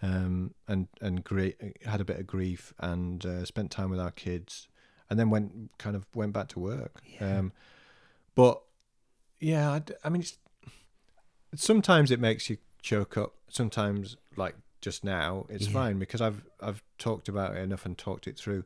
[0.04, 1.24] Um, and and
[1.86, 4.68] had a bit of grief and uh, spent time with our kids,
[5.10, 7.02] and then went kind of went back to work.
[7.06, 7.38] Yeah.
[7.40, 7.52] Um,
[8.34, 8.62] but
[9.40, 10.38] yeah, I mean, it's,
[11.56, 13.34] sometimes it makes you choke up.
[13.50, 15.74] Sometimes, like just now, it's Yeah.
[15.74, 18.64] fine because I've I've talked about it enough and talked it through.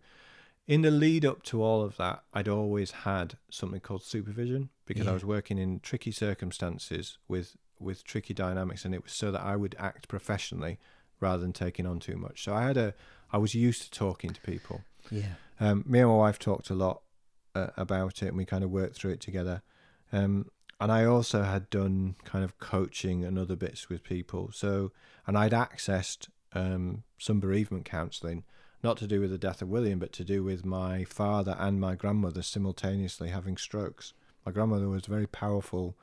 [0.68, 5.06] In the lead up to all of that, I'd always had something called supervision because
[5.06, 9.42] I was working in tricky circumstances with with tricky dynamics, and it was so that
[9.42, 10.80] I would act professionally
[11.26, 12.44] rather than taking on too much.
[12.44, 12.94] So I had a
[13.32, 14.82] I was used to talking to people.
[15.12, 15.34] Yeah.
[15.60, 17.02] Um, me and my wife talked a lot
[17.56, 19.62] uh, about it, and we kind of worked through it together.
[20.14, 24.52] Um, and I also had done kind of coaching and other bits with people.
[24.54, 24.92] So,
[25.26, 28.44] and I'd accessed um, some bereavement counselling,
[28.84, 31.80] not to do with the death of William, but to do with my father and
[31.80, 34.14] my grandmother simultaneously having strokes.
[34.46, 35.98] My grandmother was a very powerful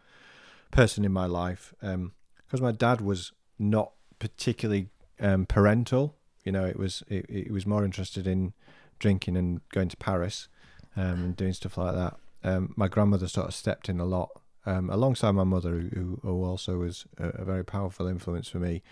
[0.73, 4.89] person in my life because my dad was not particularly
[5.23, 6.17] um, parental.
[6.45, 8.53] You know, it was it, it was more interested in
[8.99, 10.49] drinking and going to Paris
[10.97, 12.17] um, and doing stuff like that.
[12.45, 14.31] Um, my grandmother sort of stepped in a lot
[14.67, 18.83] um, alongside my mother, who, who also was a, a very powerful influence for me.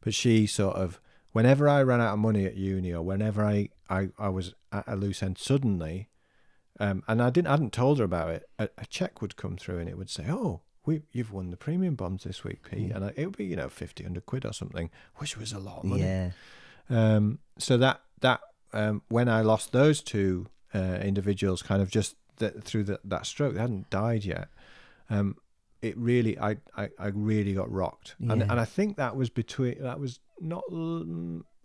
[0.00, 1.00] But she sort of,
[1.32, 4.84] whenever I ran out of money at uni or whenever I, I, I was at
[4.86, 6.08] a loose end, suddenly,
[6.78, 9.56] um, and I didn't I hadn't told her about it, a, a check would come
[9.56, 12.90] through and it would say, "Oh, we you've won the premium bonds this week, Pete,"
[12.90, 12.96] Mm.
[12.96, 15.58] and I, it would be you know fifty, hundred quid or something, which was a
[15.58, 16.02] lot of money.
[16.02, 16.30] Yeah.
[16.88, 18.40] Um, so that that
[18.72, 23.26] um, when I lost those two uh, individuals, kind of just th- through the, that
[23.26, 24.48] stroke, they hadn't died yet.
[25.10, 25.36] Um,
[25.82, 28.46] it really, I, I, I really got rocked, and Yeah.
[28.50, 30.62] and I think that was between that was not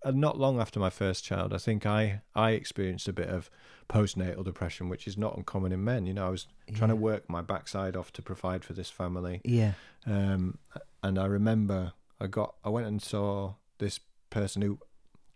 [0.06, 1.54] not long after my first child.
[1.54, 3.50] I think I I experienced a bit of
[3.90, 6.06] postnatal depression, which is not uncommon in men.
[6.06, 9.42] You know, I was trying to work my backside off to provide for this family.
[9.44, 9.74] Yeah.
[10.06, 10.58] Um,
[11.04, 14.00] and I remember I got I went and saw this
[14.30, 14.80] person who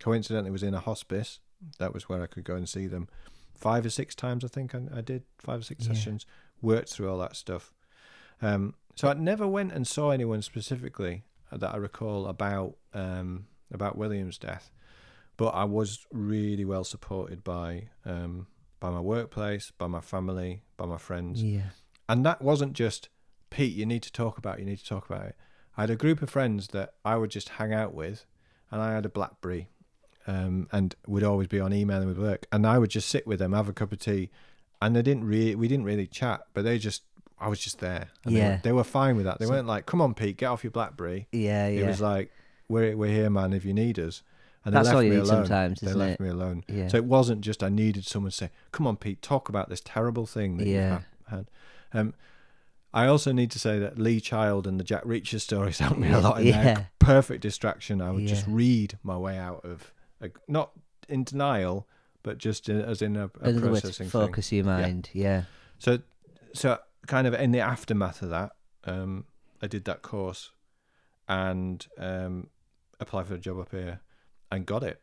[0.00, 1.40] coincidentally was in a hospice.
[1.78, 3.08] That was where I could go and see them
[3.54, 4.44] five or six times.
[4.44, 5.92] I think I, I did five or six Yeah.
[5.94, 6.26] sessions.
[6.62, 7.72] Worked through all that stuff.
[8.42, 13.96] Um, so I never went and saw anyone specifically that I recall about um, about
[13.98, 14.70] William's death,
[15.36, 18.46] but I was really well supported by um,
[18.80, 21.70] by my workplace, by my family, by my friends Yeah.
[22.08, 23.08] and that wasn't just
[23.50, 23.74] Pete.
[23.74, 24.58] You need to talk about.
[24.58, 25.36] It, you need to talk about it.
[25.76, 28.26] I had a group of friends that I would just hang out with,
[28.70, 29.68] and I had a BlackBerry,
[30.26, 33.38] um, and would always be on emailing with work, and I would just sit with
[33.38, 34.30] them, have a cup of tea,
[34.82, 37.02] and they didn't really, we didn't really chat, but they just,
[37.38, 38.08] I was just there.
[38.24, 39.38] And they, were, they were fine with that.
[39.38, 41.68] They So- weren't like, "Come on, Pete, get off your BlackBerry." Yeah.
[41.68, 41.84] Yeah.
[41.84, 42.30] It was like,
[42.68, 43.52] "We're we're here, man.
[43.52, 44.22] If you need us."
[44.64, 45.44] And they That's left all you me need alone.
[45.46, 46.24] sometimes, They left it?
[46.24, 46.64] me alone.
[46.66, 46.88] Yeah.
[46.88, 49.80] So it wasn't just I needed someone to say, "Come on, Pete, talk about this
[49.84, 50.92] terrible thing that Yeah.
[50.94, 51.50] you've had."
[51.92, 52.14] Um,
[52.92, 56.10] I also need to say that Lee Child and the Jack Reacher stories helped me
[56.10, 56.62] a lot in yeah.
[56.62, 56.90] there.
[56.98, 58.00] Perfect distraction.
[58.00, 60.72] I would just read my way out of, a, not
[61.08, 61.86] in denial,
[62.24, 64.10] but just in, as in a, a Another way to processing thing.
[64.10, 65.10] focus your mind.
[65.12, 65.42] Yeah.
[65.78, 66.00] So,
[66.54, 68.52] so kind of in the aftermath of that,
[68.84, 69.26] um,
[69.62, 70.50] I did that course
[71.28, 72.48] and um,
[73.00, 74.00] applied for a job up here
[74.50, 75.00] and got it.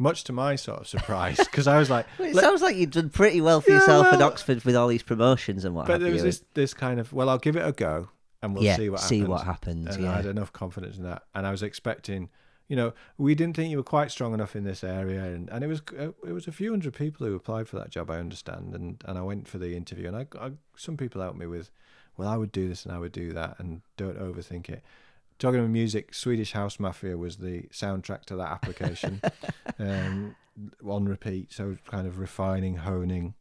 [0.00, 2.76] Much to my sort of surprise, because I was like, Well, it Let- sounds like
[2.76, 5.86] you've done pretty well for Yeah, yourself well- Oxford with all these promotions and what
[5.86, 6.26] but have there was you.
[6.28, 8.08] this this kind of, well, I'll give it a go
[8.40, 9.28] and we'll yeah, see what see happens.
[9.30, 9.96] what happens.
[9.96, 10.16] and I Yeah.
[10.16, 12.28] had enough confidence in that, and I was expecting,
[12.68, 15.64] you know, we didn't think you were quite strong enough in this area, and, and
[15.64, 18.18] it was uh, it was a few hundred people who applied for that job, I
[18.18, 21.46] understand, and and I went for the interview, and I, I some people helped me
[21.46, 21.72] with,
[22.16, 24.84] well, I would do this and I would do that, and don't overthink it.
[25.38, 29.20] Talking about music, Swedish House Mafia was the soundtrack to that application,
[29.78, 30.34] um,
[30.84, 31.52] on repeat.
[31.52, 33.34] So kind of refining, honing,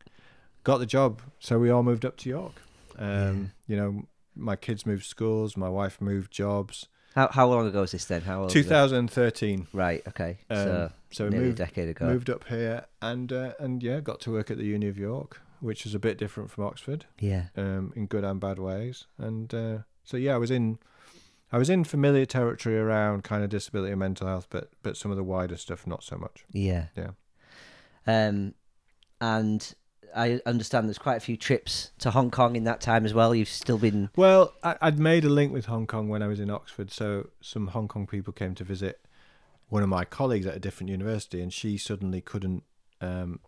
[0.63, 1.21] got the job.
[1.39, 2.53] So we all moved up to York.
[2.99, 4.03] Um, You know,
[4.35, 6.87] my kids moved schools, my wife moved jobs.
[7.15, 8.21] How how long ago was this then?
[8.21, 8.45] How old?
[8.45, 9.67] was 2013.
[9.73, 10.03] Right.
[10.07, 10.37] Okay.
[10.51, 12.05] Um, so so nearly moved a decade ago.
[12.05, 15.41] moved up here, and uh, and yeah, got to work at the Uni of York,
[15.61, 17.45] which was a bit different from Oxford, Yeah.
[17.55, 19.07] um, in good and bad ways.
[19.17, 20.77] And uh, so yeah, I was in.
[21.51, 25.11] I was in familiar territory around kind of disability and mental health, but but some
[25.11, 26.45] of the wider stuff not so much.
[26.51, 26.87] Yeah.
[26.95, 27.11] Yeah.
[28.05, 28.53] Um,
[29.21, 29.73] and
[30.15, 33.35] I understand there's quite a few trips to Hong Kong in that time as well.
[33.35, 34.09] You've still been.
[34.15, 37.29] Well, I, I'd made a link with Hong Kong when I was in Oxford, so
[37.41, 39.05] some Hong Kong people came to visit
[39.69, 42.63] one of my colleagues at a different university, and she suddenly couldn't
[43.01, 43.39] um,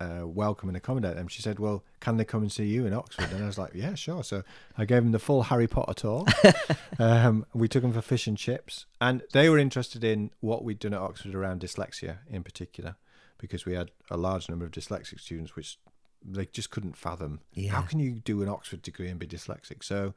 [0.00, 2.92] uh, welcome and accommodate them, she said, "Well, can they come and see you in
[2.92, 4.42] Oxford?" And I was like, "Yeah, sure." So
[4.76, 6.24] I gave them the full Harry Potter tour.
[6.98, 10.78] um, we took them for fish and chips, and they were interested in what we'd
[10.78, 12.96] done at Oxford around dyslexia in particular,
[13.38, 15.78] because we had a large number of dyslexic students, which
[16.24, 17.40] they just couldn't fathom.
[17.54, 17.72] Yeah.
[17.72, 19.84] How can you do an Oxford degree and be dyslexic?
[19.84, 20.12] So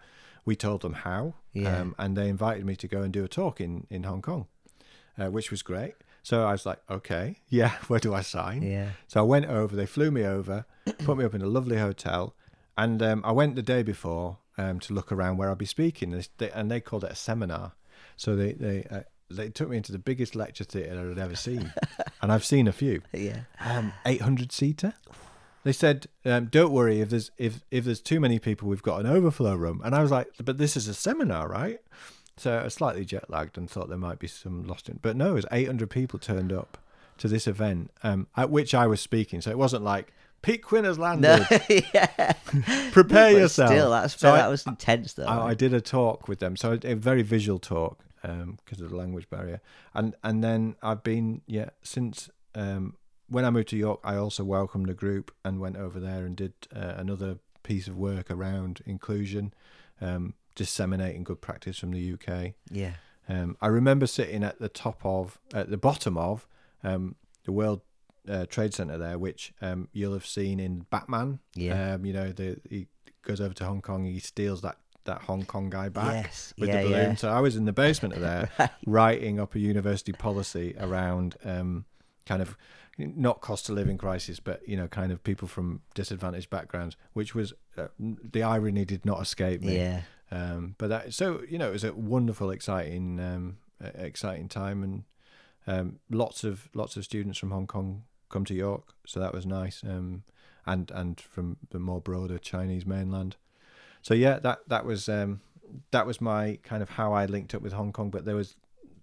[0.45, 1.79] we told them how, Yeah.
[1.79, 4.47] um, and they invited me to go and do a talk in in Hong Kong,
[5.17, 5.95] uh, which was great.
[6.29, 8.61] So I was like, okay, yeah, where do I sign?
[8.61, 8.89] Yeah.
[9.07, 9.75] So I went over.
[9.75, 10.63] They flew me over,
[10.99, 12.35] put me up in a lovely hotel,
[12.77, 16.13] and um, I went the day before um, to look around where I'd be speaking,
[16.13, 17.71] and they, and they called it a seminar.
[18.15, 19.01] So they they uh,
[19.31, 21.73] they took me into the biggest lecture theatre I'd ever seen,
[22.21, 23.01] and I've seen a few.
[23.11, 23.39] Yeah.
[23.59, 24.93] Um, eight hundred seater.
[25.65, 29.01] They said, um, "Don't worry if there's if if there's too many people, we've got
[29.01, 31.81] an overflow room." And I was like, "But this is a seminar, right?"
[32.39, 34.99] So I was slightly jet lagged and thought there might be some lost in.
[35.01, 36.77] But no, it was 800 people turned up
[37.17, 39.41] to this event um, at which I was speaking.
[39.41, 41.45] So it wasn't like Pete Quinn has landed.
[41.49, 41.57] No.
[41.93, 42.33] yeah.
[42.91, 43.69] Prepare But yourself.
[43.71, 45.25] Still, that's So I- that was intense though.
[45.25, 48.95] I, I did a talk with them, so a very visual talk because of the
[48.97, 49.61] language barrier,
[49.93, 52.95] and and then I've been yeah since um,
[53.29, 56.35] when I moved to York, I also welcomed a group and went over there and
[56.35, 59.53] did uh, another piece of work around inclusion,
[60.01, 62.53] um, disseminating good practice from the UK.
[62.69, 62.91] yeah.
[63.29, 66.47] Um, I remember sitting at the top of, at the bottom of
[66.83, 67.81] um, the World
[68.27, 71.37] uh, Trade Center there, which um, you'll have seen in Batman.
[71.53, 71.93] Yeah.
[71.93, 72.87] Um, you know, the he
[73.21, 76.53] goes over to Hong Kong, he steals that that Hong Kong guy back Yes.
[76.57, 77.09] with yeah, the balloon.
[77.11, 77.15] yeah.
[77.15, 78.69] So I was in the basement of there, Right.
[78.85, 81.85] writing up a university policy around um,
[82.25, 82.57] kind of
[82.97, 87.35] not cost of living crisis, but you know, kind of people from disadvantaged backgrounds, which
[87.35, 89.77] was uh, the irony did not escape me.
[89.77, 90.01] Yeah.
[90.31, 95.03] Um, but that so you know it was a wonderful, exciting, um, exciting time, and
[95.67, 99.45] um, lots of lots of students from Hong Kong come to York, so that was
[99.45, 99.83] nice.
[99.83, 100.23] Um,
[100.65, 103.35] and and from the more broader Chinese mainland.
[104.01, 105.41] So yeah, that that was um,
[105.91, 108.09] that was my kind of how I linked up with Hong Kong.
[108.09, 108.55] But there was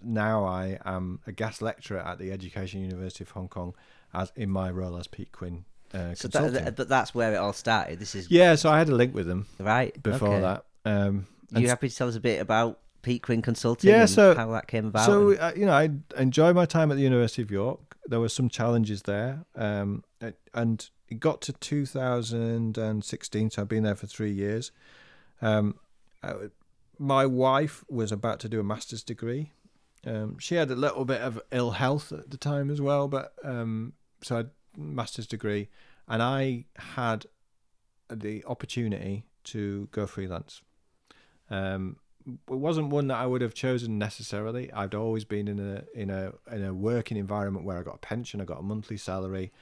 [0.03, 3.74] now I am a guest lecturer at the Education University of Hong Kong
[4.14, 5.64] as in my role as Pete Quinn.
[5.93, 7.99] Uh, So that, but that's where it all started.
[7.99, 10.41] This is yeah, so I had a link with them right before okay.
[10.41, 10.64] that.
[10.87, 13.91] Um, Are you happy to tell us a bit about Pete Quinn Consulting?
[13.91, 15.07] Yeah, and so- how that came about.
[15.07, 17.97] So and- uh, you know, I enjoyed my time at the University of York.
[18.07, 20.05] There were some challenges there, um,
[20.55, 23.51] and it got to 2016.
[23.51, 24.70] So I've been there for three years.
[25.43, 25.74] Um,
[26.22, 26.34] uh,
[26.99, 29.53] my wife was about to do a master's degree.
[30.07, 33.34] Um, she had a little bit of ill health at the time as well, but
[33.43, 35.68] um, so I had a master's degree,
[36.07, 37.26] and I had
[38.09, 40.62] the opportunity to go freelance.
[41.51, 44.72] Um, it wasn't one that I would have chosen necessarily.
[44.72, 47.99] I'd always been in a in a in a working environment where I got a
[47.99, 49.53] pension, I got a monthly salary,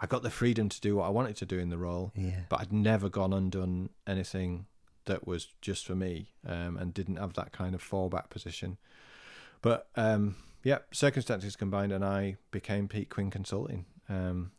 [0.00, 2.40] I got the freedom to do what I wanted to do in the role, yeah.
[2.48, 4.66] but I'd never gone undone anything
[5.04, 8.78] that was just for me um, and didn't have that kind of fallback position.
[9.60, 13.84] But um, yeah, circumstances combined, and I became Pete Quinn Consulting.
[14.08, 14.52] Um,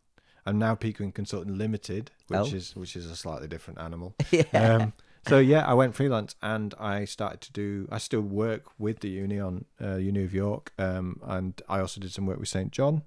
[0.44, 2.56] I'm now Pete Quinn Consulting Limited, which Oh.
[2.56, 4.14] is which is a slightly different animal.
[4.30, 4.42] yeah.
[4.52, 4.92] Um,
[5.26, 7.88] so yeah, I went freelance and I started to do.
[7.90, 12.00] I still work with the uni on uh, Uni of York, um, and I also
[12.00, 13.02] did some work with St John.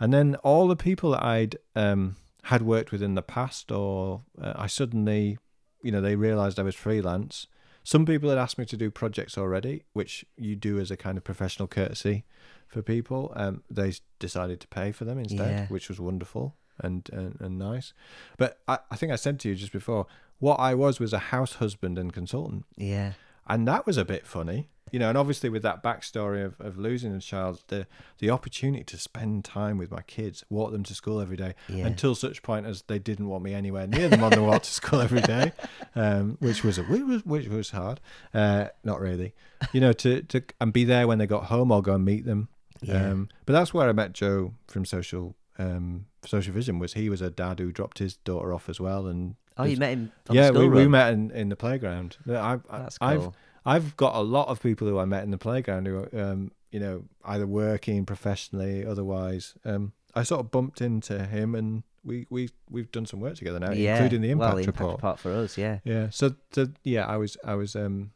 [0.00, 4.22] And then all the people that I'd um, had worked with in the past, or
[4.40, 5.38] uh, I suddenly,
[5.82, 7.46] you know, they realised I was freelance.
[7.84, 11.18] Some people had asked me to do projects already, which you do as a kind
[11.18, 12.24] of professional courtesy
[12.68, 13.32] for people.
[13.36, 15.66] Um, they decided to pay for them instead, Yeah.
[15.66, 17.92] which was wonderful and, and, and nice.
[18.38, 20.06] But I, I think I said to you just before,
[20.42, 22.64] what I was was a house husband and consultant.
[22.76, 23.12] yeah.
[23.46, 24.68] And that was a bit funny.
[24.92, 27.86] You know, and obviously with that backstory of, of losing a child, the
[28.18, 31.86] the opportunity to spend time with my kids, walk them to school every day, Yeah.
[31.86, 34.70] until such point as they didn't want me anywhere near them on the walk to
[34.70, 35.52] school every day,
[35.96, 38.00] um, which was a, which was which was hard.
[38.34, 39.32] Uh, not really,
[39.72, 42.24] you know, to to and be there when they got home or go and meet
[42.26, 42.48] them.
[42.82, 43.10] Yeah.
[43.10, 46.78] Um, but that's where I met Joe from Social um, Social Vision.
[46.78, 49.76] Was he was a dad who dropped his daughter off as well, and Oh, you
[49.76, 52.16] met him yeah, we, we met in, in the playground.
[52.28, 53.30] I, That's I've.
[53.64, 56.50] I've got a lot of people who I met in the playground who, are, um,
[56.72, 59.54] you know, either working professionally, otherwise.
[59.64, 63.60] Um, I sort of bumped into him, and we we we've done some work together
[63.60, 63.94] now, yeah.
[63.94, 64.96] including the impact well, the impact report.
[64.96, 65.78] report for us, yeah.
[65.84, 66.10] Yeah.
[66.10, 68.10] So, so yeah, I was I was um,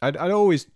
[0.00, 0.66] I'd I'd always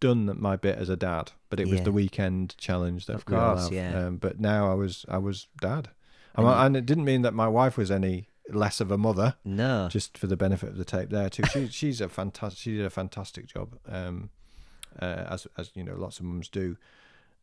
[0.00, 1.84] done my bit as a dad, but it was Yeah.
[1.84, 3.72] the weekend challenge that Of we all course, have.
[3.72, 4.06] yeah.
[4.06, 5.88] Um, but now I was I was dad,
[6.36, 9.36] And and, and it didn't mean that my wife was any less of a mother
[9.44, 9.88] No.
[9.90, 11.44] just for the benefit of the tape there too.
[11.52, 14.30] She she's a fantastic she did a fantastic job, um,
[15.00, 16.76] uh, as as you know lots of mums do.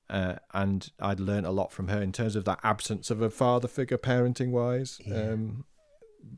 [0.09, 3.29] uh, and I'd learned a lot from her in terms of that absence of a
[3.29, 4.99] father figure parenting wise.
[5.05, 5.31] Yeah.
[5.31, 5.65] Um,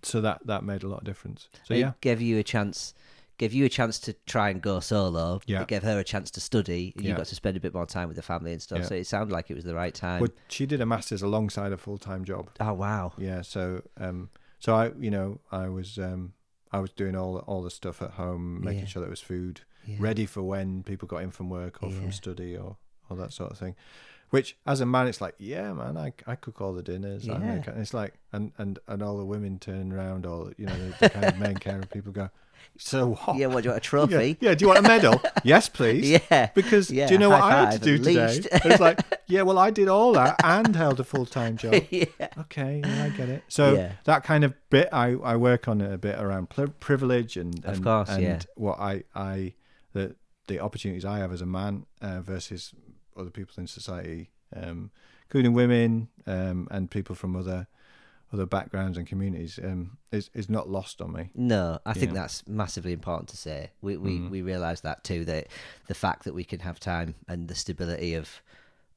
[0.01, 1.49] so that that made a lot of difference.
[1.65, 2.93] So it yeah, gave you a chance
[3.39, 5.63] gave you a chance to try and go solo Yeah.
[5.63, 7.17] it gave her a chance to study and you Yeah.
[7.17, 8.85] got to spend a bit more time with the family and stuff Yeah.
[8.85, 11.71] so it sounded like it was the right time well, she did a masters alongside
[11.73, 12.49] a full time job.
[12.61, 14.29] oh wow Yeah, so um,
[14.63, 16.33] so I you know I was um,
[16.71, 18.87] I was doing all all the stuff at home, making Yeah.
[18.91, 19.55] sure there was food
[19.85, 19.97] Yeah.
[19.99, 21.99] ready for when people got in from work or Yeah.
[21.99, 22.77] from study or
[23.09, 23.75] all that sort of thing.
[24.33, 27.29] Which, as a man, it's like, yeah, man, I, I cook all the dinners.
[27.29, 27.37] I Yeah.
[27.55, 30.75] make, and it's like, and, and, and all the women turn around, all you know,
[30.75, 32.31] the, the kind of main care people go,
[32.77, 33.35] so what?
[33.37, 35.21] yeah what do you want a trophy yeah, do you want a medal?
[35.43, 36.09] yes, please.
[36.31, 38.41] yeah Because Yeah, do you know what I had to do today?
[38.51, 41.75] it's like, yeah, well, I did all that and held a full time job.
[41.91, 42.05] yeah
[42.39, 43.43] Okay, yeah, I get it.
[43.49, 43.91] So Yeah.
[44.05, 47.63] that kind of bit, I, I work on it a bit around pri- privilege and,
[47.65, 48.39] Of and course, and yeah.
[48.55, 49.53] what I I
[49.91, 50.15] the
[50.47, 52.73] the opportunities I have as a man uh, versus
[53.17, 54.91] other people in society, um,
[55.25, 57.67] including women um, and people from other
[58.31, 61.29] other backgrounds and communities, um, is is not lost on me.
[61.35, 62.21] No, I think Yeah.
[62.21, 63.71] that's massively important to say.
[63.81, 64.29] We we, Mhm.
[64.31, 65.23] we realise that too.
[65.25, 65.47] That
[65.87, 68.41] the fact that we can have time and the stability of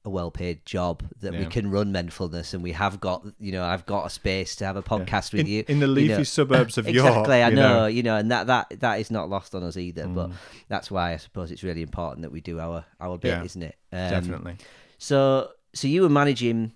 [0.07, 3.85] a well-paid job, that we can run Menfulness, and we have got, you know, I've
[3.85, 6.23] got a space to have a podcast with in, you in the you leafy know.
[6.23, 7.09] suburbs of York.
[7.09, 7.43] exactly.
[7.43, 10.07] I you know, you know, and that that that is not lost on us either.
[10.07, 10.35] But Mm.
[10.69, 13.63] that's why I suppose it's really important that we do our our bit, Yeah, isn't
[13.63, 13.77] it?
[13.93, 14.57] Um, definitely.
[14.99, 16.73] So so you were managing.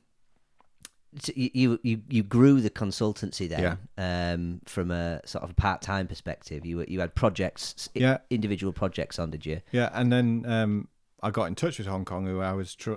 [1.35, 5.83] You you you, you grew the consultancy then um, from a sort of a part
[5.83, 6.65] time perspective.
[6.65, 8.19] You were, you had projects, Yeah.
[8.31, 9.61] individual projects on, did you?
[9.73, 10.89] Yeah, and then um,
[11.21, 12.77] I got in touch with Hong Kong, who I was.
[12.77, 12.95] Tr-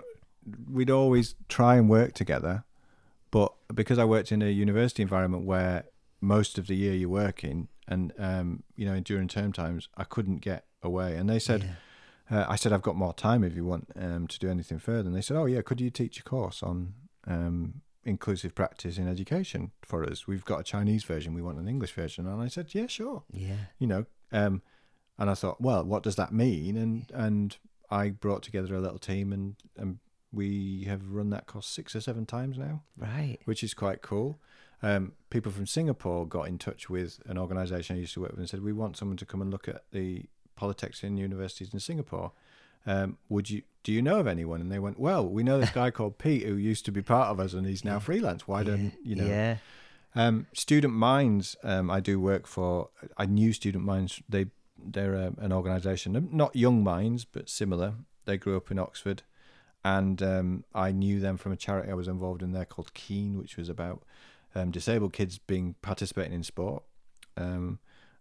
[0.70, 2.64] we'd always try and work together,
[3.32, 5.86] but because I worked in a university environment where
[6.22, 10.38] most of the year you're working, and um, you know during term times, I couldn't
[10.38, 11.16] get away.
[11.16, 11.78] And they said,
[12.30, 15.08] uh, I said I've got more time if you want um, to do anything further.
[15.08, 16.94] And they said, Oh yeah, could you teach a course on
[17.28, 20.28] um, inclusive practice in education for us?
[20.28, 22.28] We've got a Chinese version, we want an English version.
[22.28, 24.62] And I said, Yeah, sure yeah, you know um
[25.18, 27.58] and i thought well what does that mean and and
[27.90, 30.00] i brought together a little team and and
[30.34, 33.38] we have run that course six or seven times now right.
[33.46, 34.40] which is quite cool
[34.82, 38.40] um people from singapore got in touch with an organization i used to work with
[38.40, 40.26] and said we want someone to come and look at the
[40.56, 42.32] politics in universities in singapore
[42.86, 44.62] um, would you do you know of anyone?
[44.62, 47.30] And they went, well, we know this guy called Pete who used to be part
[47.30, 48.48] of us and he's now freelance.
[48.48, 49.26] Why don't you know?
[49.26, 49.58] Yeah,
[50.16, 52.90] Um, Student Minds, um, I do work for.
[53.18, 54.22] I knew Student Minds.
[54.28, 54.48] They
[54.86, 57.96] they're a, an organisation, not Young Minds, but similar.
[58.26, 59.24] They grew up in Oxford,
[59.84, 63.38] and um, I knew them from a charity I was involved in there called Keen,
[63.38, 64.04] which was about
[64.56, 66.84] um, disabled kids being participating in sport.
[67.36, 67.80] Um,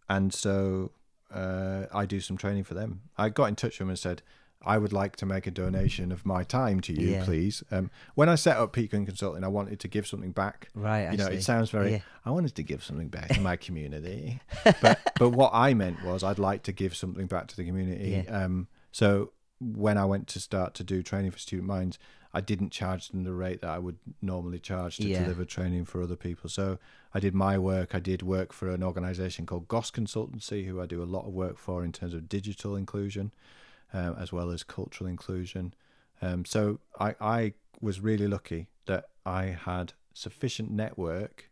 [0.09, 0.93] and so
[1.33, 3.03] uh, I do some training for them.
[3.17, 4.23] I got in touch with them and said,
[4.65, 7.25] I would like to make a donation of my time to you, Yeah.
[7.25, 7.65] please.
[7.73, 11.07] Um, when I set up Pete Quinn Consulting, I wanted to give something back right.
[11.09, 11.93] I you know, it sounds very.
[11.93, 11.99] Yeah.
[12.25, 14.41] I wanted to give something back to my community,
[14.81, 18.27] but but what I meant was I'd like to give something back to the community.
[18.29, 19.33] Um, so
[19.63, 21.99] when I went to start to do training for Student Minds,
[22.35, 25.23] I didn't charge them the rate that I would normally charge to Yeah.
[25.23, 26.49] deliver training for other people.
[26.49, 26.79] So
[27.15, 27.95] I did my work.
[27.95, 31.33] I did work for an organisation called Goss Consultancy, who I do a lot of
[31.35, 33.33] work for in terms of digital inclusion,
[33.93, 35.75] um, as well as cultural inclusion.
[36.23, 41.51] Um, so I, I was really lucky that I had sufficient network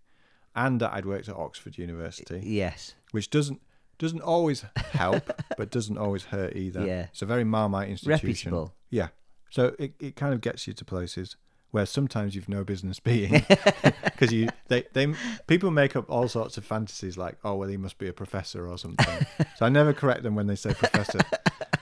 [0.57, 2.95] and that I'd worked at Oxford University, Yes.
[3.13, 3.61] which doesn't
[4.01, 6.84] doesn't always help, but doesn't always hurt either.
[6.84, 7.07] Yeah.
[7.12, 8.28] It's a very Marmite institution.
[8.28, 8.74] Reputable.
[8.88, 9.09] Yeah.
[9.51, 11.36] So it, it kind of gets you to places
[11.70, 13.30] where sometimes you've no business being
[14.05, 15.14] because you they, they
[15.46, 18.66] people make up all sorts of fantasies like oh well he must be a professor
[18.66, 19.24] or something
[19.57, 21.20] so I never correct them when they say professor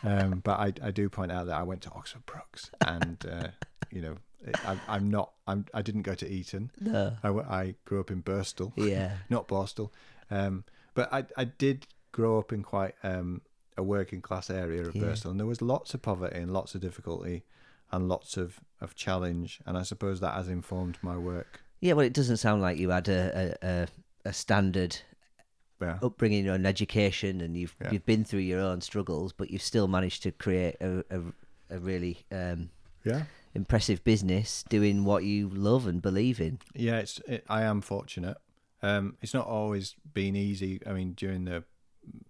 [0.02, 3.48] um, but I, I do point out that I went to Oxford Brookes and uh,
[3.90, 4.16] you know
[4.66, 7.16] I, I'm not I'm I didn't go to Eton No.
[7.22, 9.12] I, I grew up in Birstall Yeah.
[9.30, 9.88] not Borstal.
[10.30, 11.86] Um, but I, I did
[12.18, 13.40] grow up in quite um,
[13.76, 15.02] a working class area of Yeah.
[15.04, 17.44] Birstall, and there was lots of poverty and lots of difficulty
[17.92, 19.60] and lots of, of challenge.
[19.66, 21.60] And I suppose that has informed my work.
[21.80, 21.92] Yeah.
[21.94, 23.22] Well, it doesn't sound like you had a
[23.62, 23.88] a, a,
[24.30, 24.92] a standard
[25.80, 25.98] Yeah.
[26.02, 27.92] upbringing and education, and you've Yeah.
[27.92, 31.20] you've been through your own struggles, but you've still managed to create a a,
[31.76, 32.70] a really um,
[33.04, 33.22] Yeah.
[33.54, 36.58] impressive business doing what you love and believe in.
[36.74, 38.38] Yeah, it's it, I am fortunate.
[38.82, 40.80] Um, it's not always been easy.
[40.84, 41.62] I mean, during the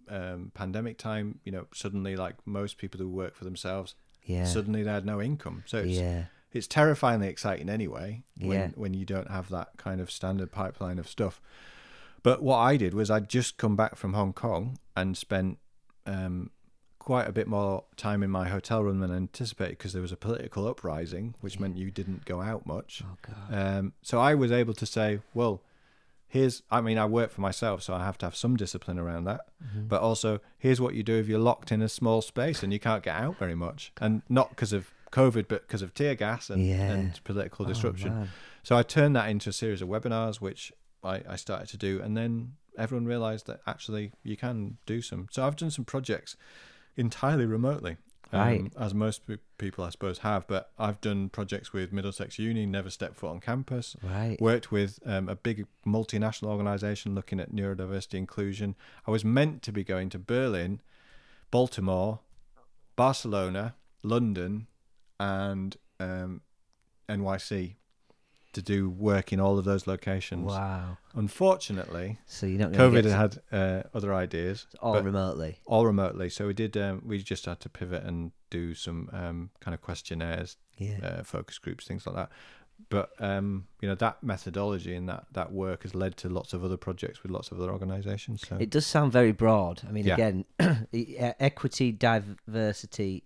[0.08, 4.44] um, pandemic time, you know, suddenly, like most people who work for themselves, Yeah.
[4.44, 5.64] suddenly they had no income.
[5.66, 6.24] So it's, yeah.
[6.52, 8.68] it's terrifyingly exciting anyway when Yeah.
[8.74, 11.40] when you don't have that kind of standard pipeline of stuff.
[12.22, 15.58] But what I did was I'd just come back from Hong Kong and spent
[16.06, 16.50] um,
[16.98, 20.16] quite a bit more time in my hotel room than anticipated because there was a
[20.16, 23.02] political uprising, which meant you didn't go out much.
[23.04, 23.54] Oh god.
[23.78, 25.62] Um, so I was able to say, well,
[26.28, 29.24] here's, I mean, I work for myself, so I have to have some discipline around
[29.24, 29.40] that.
[29.64, 29.88] Mm-hmm.
[29.88, 32.78] But also, here's what you do if you're locked in a small space and you
[32.78, 33.92] can't get out very much.
[34.00, 36.90] And not because of COVID, but because of tear gas and, Yeah.
[36.92, 38.10] and political Oh, disruption.
[38.14, 38.28] man.
[38.62, 40.72] So I turned that into a series of webinars, which
[41.02, 45.28] I, I started to do, and then everyone realised that actually you can do some.
[45.30, 46.36] So I've done some projects
[46.96, 47.96] entirely remotely,
[48.32, 48.72] um, Right.
[48.78, 50.46] as most pe- people I suppose have.
[50.46, 53.96] But I've done projects with Middlesex Uni, never stepped foot on campus.
[54.02, 54.36] Right.
[54.40, 58.74] Worked with um, a big multinational organisation looking at neurodiversity inclusion.
[59.06, 60.80] I was meant to be going to Berlin,
[61.50, 62.20] Baltimore,
[62.96, 64.66] Barcelona, London,
[65.20, 66.42] and um,
[67.08, 67.76] NYC
[68.58, 70.46] to do work in all of those locations.
[70.46, 70.98] Wow.
[71.14, 75.58] Unfortunately, So you don't COVID to had uh, other ideas, all remotely.
[75.66, 76.28] all remotely.
[76.30, 76.76] So we did.
[76.76, 80.98] Um, we just had to pivot and do some um, kind of questionnaires, Yeah.
[81.02, 82.30] uh, focus groups, things like that.
[82.90, 86.64] But um, you know that methodology and that that work has led to lots of
[86.64, 88.44] other projects with lots of other organisations.
[88.48, 89.82] So It does sound very broad.
[89.88, 90.14] I mean, Yeah.
[90.14, 90.44] again,
[91.40, 93.24] equity, diversity,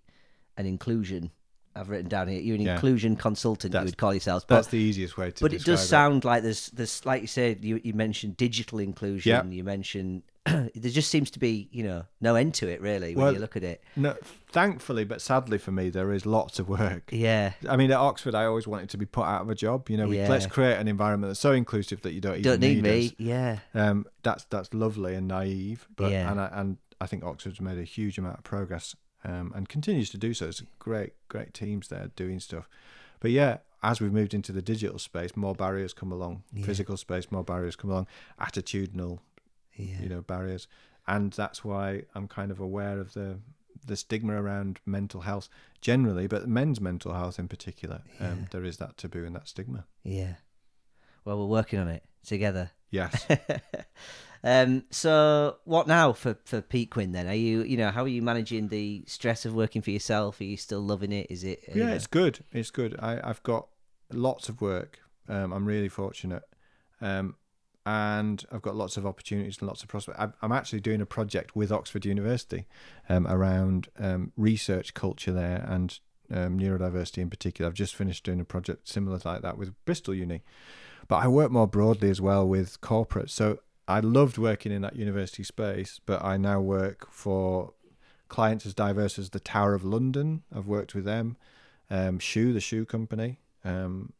[0.56, 1.30] and inclusion.
[1.74, 2.40] I've written down here.
[2.40, 2.74] You're an Yeah.
[2.74, 3.74] inclusion consultant.
[3.74, 5.44] You would call yourselves, but that's the easiest way to.
[5.44, 9.30] but it does sound like there's there's like you said you you mentioned digital inclusion.
[9.50, 9.56] Yeah.
[9.56, 13.24] You mentioned there just seems to be you know no end to it really when
[13.24, 13.82] Well- you look at it.
[13.96, 14.16] No,
[14.50, 17.10] thankfully, but sadly for me, there is lots of work.
[17.12, 17.52] Yeah.
[17.68, 19.88] I mean, at Oxford, I always wanted to be put out of a job.
[19.88, 20.28] You know, we, Yeah.
[20.28, 23.06] let's create an environment that's so inclusive that you don't even Don't need me.
[23.06, 23.12] us.
[23.18, 23.58] Yeah.
[23.74, 26.30] Um, that's that's lovely and naive, but Yeah.
[26.30, 28.94] and I, and I think Oxford's made a huge amount of progress
[29.24, 30.48] um, and continues to do so.
[30.48, 32.68] It's great, great teams there doing stuff.
[33.20, 36.42] But yeah, as we've moved into the digital space, more barriers come along.
[36.52, 36.64] Yeah.
[36.66, 38.06] Physical space, more barriers come along.
[38.40, 39.20] Attitudinal,
[39.74, 40.00] Yeah.
[40.00, 40.66] you know, barriers,
[41.06, 43.38] and that's why I'm kind of aware of the
[43.84, 45.48] the stigma around mental health
[45.80, 48.02] generally, but men's mental health in particular.
[48.20, 48.28] Yeah.
[48.30, 49.86] Um, there is that taboo and that stigma.
[50.04, 50.34] Yeah.
[51.24, 52.70] Well, we're working on it together.
[52.90, 53.26] Yes.
[54.44, 57.28] um, so what now for for Pete Quinn then?
[57.28, 60.40] Are you you know how are you managing the stress of working for yourself?
[60.40, 61.28] Are you still loving it?
[61.30, 61.62] Is it?
[61.74, 62.44] yeah, uh, it's good.
[62.52, 62.96] It's good.
[62.98, 63.68] I, I've got
[64.12, 65.00] lots of work.
[65.28, 66.42] Um, I'm really fortunate.
[67.00, 67.36] Um,
[67.84, 70.18] and I've got lots of opportunities and lots of prospects.
[70.20, 72.66] I'm, I'm actually doing a project with Oxford University
[73.08, 75.98] um, around um, research culture there and
[76.32, 77.68] um, neurodiversity in particular.
[77.68, 80.42] I've just finished doing a project similar like that with Bristol Uni.
[81.08, 83.30] But I work more broadly as well with corporates.
[83.30, 83.58] So
[83.88, 87.74] I loved working in that university space, but I now work for
[88.28, 90.42] clients as diverse as the Tower of London.
[90.54, 91.36] I've worked with them,
[91.90, 93.40] um, Schuh, the shoe company.
[93.64, 94.12] Um,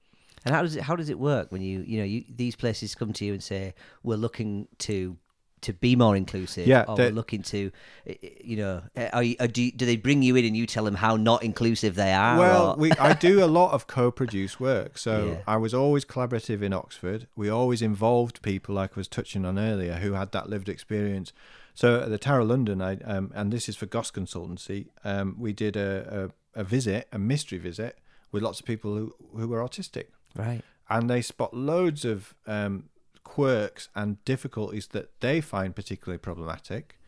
[0.45, 2.95] And how does it how does it work when you you know you these places
[2.95, 5.17] come to you and say we're looking to
[5.63, 6.67] to be more inclusive?
[6.67, 7.71] Yeah, or looking to
[8.07, 10.45] eh, eh, you know eh, are you, uh, do you- do they bring you in
[10.45, 12.39] and you tell them how not inclusive they are?
[12.39, 14.99] well, we I do a lot of co-produce work.
[14.99, 15.43] So Yeah.
[15.47, 17.27] I was always collaborative in Oxford.
[17.37, 21.33] We always involved people, like I was touching on earlier, who had that lived experience.
[21.75, 24.87] So at the Tower of London, I um, and this is for Goss Consultancy.
[25.05, 27.97] Um, we did a, a a visit, a mystery visit,
[28.31, 30.07] with lots of people who who were autistic.
[30.37, 30.63] right.
[30.91, 32.85] and they spot loads of um,
[33.33, 36.99] quirks and difficulties that they find particularly problematic.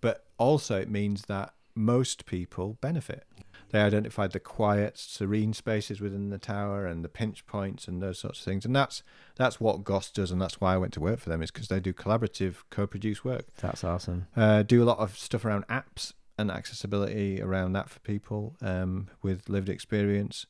[0.00, 3.24] But also, it means that most people benefit.
[3.70, 8.18] They identified the quiet, serene spaces within the tower and the pinch points and those
[8.20, 8.64] sorts of things.
[8.64, 9.02] And that's
[9.36, 11.68] that's what Goss does, and that's why I went to work for them is because
[11.68, 13.46] they do collaborative, co-produced work.
[13.60, 14.26] That's awesome.
[14.36, 19.08] Uh, do a lot of stuff around apps and accessibility around that for people um,
[19.22, 20.46] with lived experience.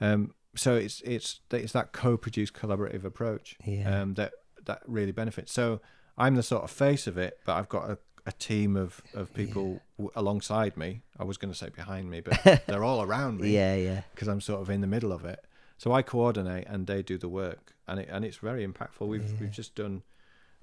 [0.00, 4.02] Um, so it's it's it's that co-produced collaborative approach Yeah.
[4.02, 4.32] um, that
[4.66, 5.52] that really benefits.
[5.52, 5.80] So
[6.16, 9.32] I'm the sort of face of it, but I've got a, a team of of
[9.34, 11.02] people w- alongside me.
[11.18, 14.02] I was going to say behind me, but they're all around me Yeah, yeah.
[14.14, 15.40] because I'm sort of in the middle of it.
[15.76, 19.06] So I coordinate and they do the work, and it and it's very impactful.
[19.06, 19.36] We've Yeah.
[19.40, 20.02] we've just done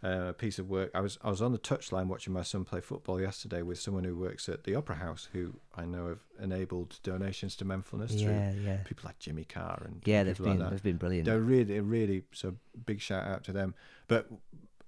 [0.03, 0.89] uh, a piece of work.
[0.95, 4.03] I was I was on the touchline watching my son play football yesterday with someone
[4.03, 8.51] who works at the Opera House, who I know have enabled donations to Menfulness Yeah,
[8.51, 8.77] through yeah.
[8.77, 11.25] people like Jimmy Carr and Yeah, they've been like they've been brilliant.
[11.25, 13.75] They're really, really so big shout out to them.
[14.07, 14.27] But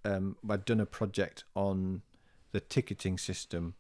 [0.05, 2.01] um, I'd done a project on
[2.51, 3.76] the ticketing system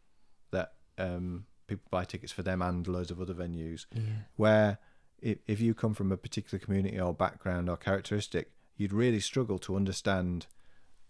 [0.51, 3.85] that um, people buy tickets for them and loads of other venues.
[3.93, 4.01] Yeah.
[4.35, 4.77] Where
[5.19, 9.57] if, if you come from a particular community or background or characteristic, you'd really struggle
[9.59, 10.47] to understand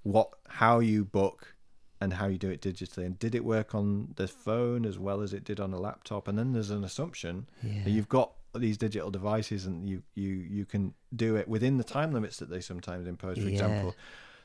[0.04, 1.56] what how you book
[2.00, 5.22] and how you do it digitally and did it work on the phone as well
[5.22, 7.84] as it did on a laptop and then there's an assumption Yeah.
[7.86, 11.84] that you've got these digital devices and you you you can do it within the
[11.84, 13.50] time limits that they sometimes impose for Yeah.
[13.50, 13.96] example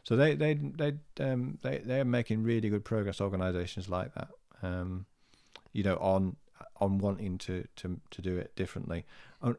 [0.04, 4.28] so they they they um they they're making really good progress organizations like that
[4.62, 5.06] um
[5.72, 6.36] you know, on
[6.80, 9.04] on wanting to to to do it differently.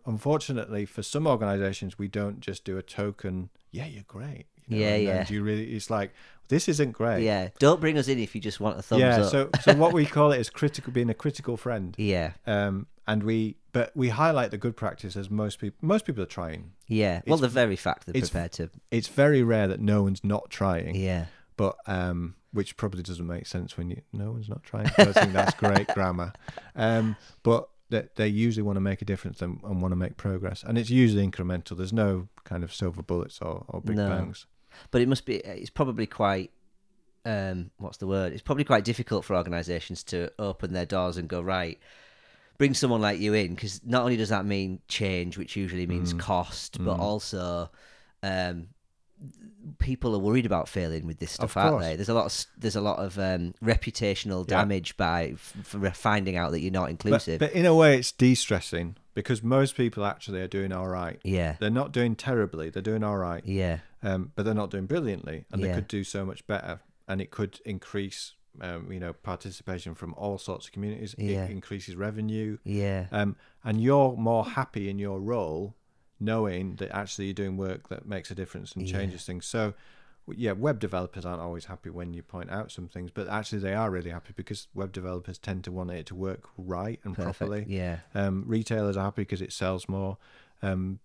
[0.05, 3.49] Unfortunately, for some organisations, we don't just do a token.
[3.71, 4.47] Yeah, you're great.
[4.69, 5.23] You know, Yeah, and yeah.
[5.25, 5.71] Do you really?
[5.73, 6.13] It's like
[6.47, 7.23] this isn't great.
[7.23, 7.49] Yeah.
[7.59, 9.21] Don't bring us in if you just want a thumbs yeah.
[9.21, 9.29] up.
[9.31, 11.93] So so what we call it is critical, being a critical friend.
[11.97, 12.33] yeah.
[12.47, 16.27] Um, and we but we highlight the good practice as most people most people are
[16.27, 16.71] trying.
[16.87, 17.21] Yeah.
[17.25, 18.69] Well, It's- the very fact they're prepared to.
[18.91, 20.95] It's very rare that no one's not trying.
[20.95, 21.25] Yeah.
[21.57, 24.87] but um, which probably doesn't make sense when you no one's not trying.
[24.97, 26.33] I think that's great grammar.
[26.75, 30.15] Um, but that they usually want to make a difference and, and want to make
[30.17, 31.75] progress, and it's usually incremental.
[31.77, 34.07] There's no kind of silver bullets or, or big No.
[34.09, 34.45] bangs.
[34.91, 35.35] But it must be.
[35.37, 36.51] It's probably quite.
[37.25, 38.31] Um, what's the word?
[38.33, 41.77] It's probably quite difficult for organisations to open their doors and go right.
[42.57, 46.13] Bring someone like you in because not only does that mean change, which usually means
[46.13, 46.19] Mm.
[46.19, 46.99] cost, but Mm.
[46.99, 47.69] also
[48.23, 48.67] um,
[49.79, 51.95] people are worried about failing with this stuff, aren't they?
[51.95, 54.57] There's a lot of there's a lot of um, reputational Yeah.
[54.57, 57.39] damage by f- finding out that you're not But, inclusive.
[57.39, 61.19] but in a way, it's de-stressing because most people actually are doing all right.
[61.23, 62.69] yeah, They're not doing terribly.
[62.69, 66.03] They're doing all right, yeah, um, but they're not doing brilliantly, and they could do
[66.03, 66.79] so much better.
[67.07, 71.15] And it could increase, um, you know, participation from all sorts of communities.
[71.17, 71.45] Yeah.
[71.45, 72.57] It increases revenue.
[72.63, 75.75] yeah, um, and you're more happy in your role
[76.19, 78.97] knowing that actually you're doing work that makes a difference and Yeah.
[78.97, 79.73] changes things so
[80.35, 83.73] yeah web developers aren't always happy when you point out some things but actually they
[83.73, 87.37] are really happy because web developers tend to want it to work right and perfect.
[87.39, 90.17] properly Yeah, um, retailers are happy because it sells more
[90.61, 90.99] um,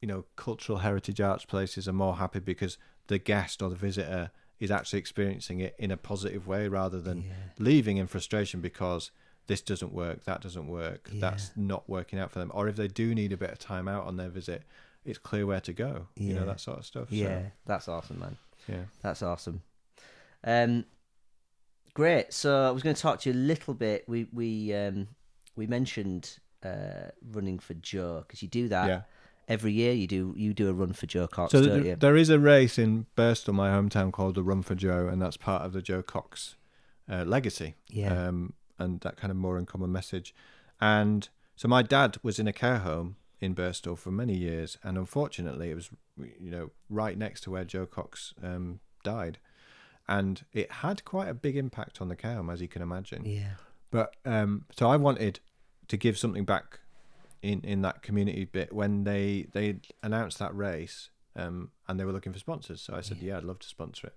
[0.00, 4.30] you know cultural heritage arts places are more happy because the guest or the visitor
[4.60, 9.10] is actually experiencing it in a positive way rather than yeah, leaving in frustration because
[9.46, 11.20] this doesn't work, that doesn't work, Yeah.
[11.20, 12.50] that's not working out for them.
[12.54, 14.62] Or if they do need a bit of time out on their visit,
[15.04, 16.06] it's clear where to go.
[16.16, 17.10] You know, that sort of stuff.
[17.10, 17.42] So, yeah.
[17.66, 18.38] That's awesome, man.
[18.68, 18.84] yeah.
[19.02, 19.60] That's awesome.
[20.44, 20.86] Um,
[21.92, 22.32] great.
[22.32, 24.04] So I was going to talk to you a little bit.
[24.08, 25.08] We we um,
[25.56, 29.02] we mentioned uh, running for Jo because you do that Yeah.
[29.48, 29.92] Every year.
[29.92, 31.96] You do you do a run for Jo Cox, So don't th- you?
[31.96, 35.36] there is a race in Birstall, my hometown, called the Run for Jo, and that's
[35.36, 36.56] part of the Jo Cox
[37.10, 37.74] uh, legacy.
[37.88, 38.28] yeah.
[38.28, 40.34] um, and that kind of more in common message.
[40.80, 44.96] And so my dad was in a care home in Birstall for many years, and
[44.98, 45.90] unfortunately, it was
[46.40, 49.38] you know right next to where Jo Cox um, died,
[50.08, 53.24] and it had quite a big impact on the care home, as you can imagine.
[53.24, 53.54] yeah.
[53.90, 55.38] But um, so I wanted
[55.88, 56.80] to give something back
[57.44, 62.12] in in that community bit when they they announced that race, um, and they were
[62.12, 62.80] looking for sponsors.
[62.80, 63.32] So I said, Yeah.
[63.32, 64.16] yeah, I'd love to sponsor it.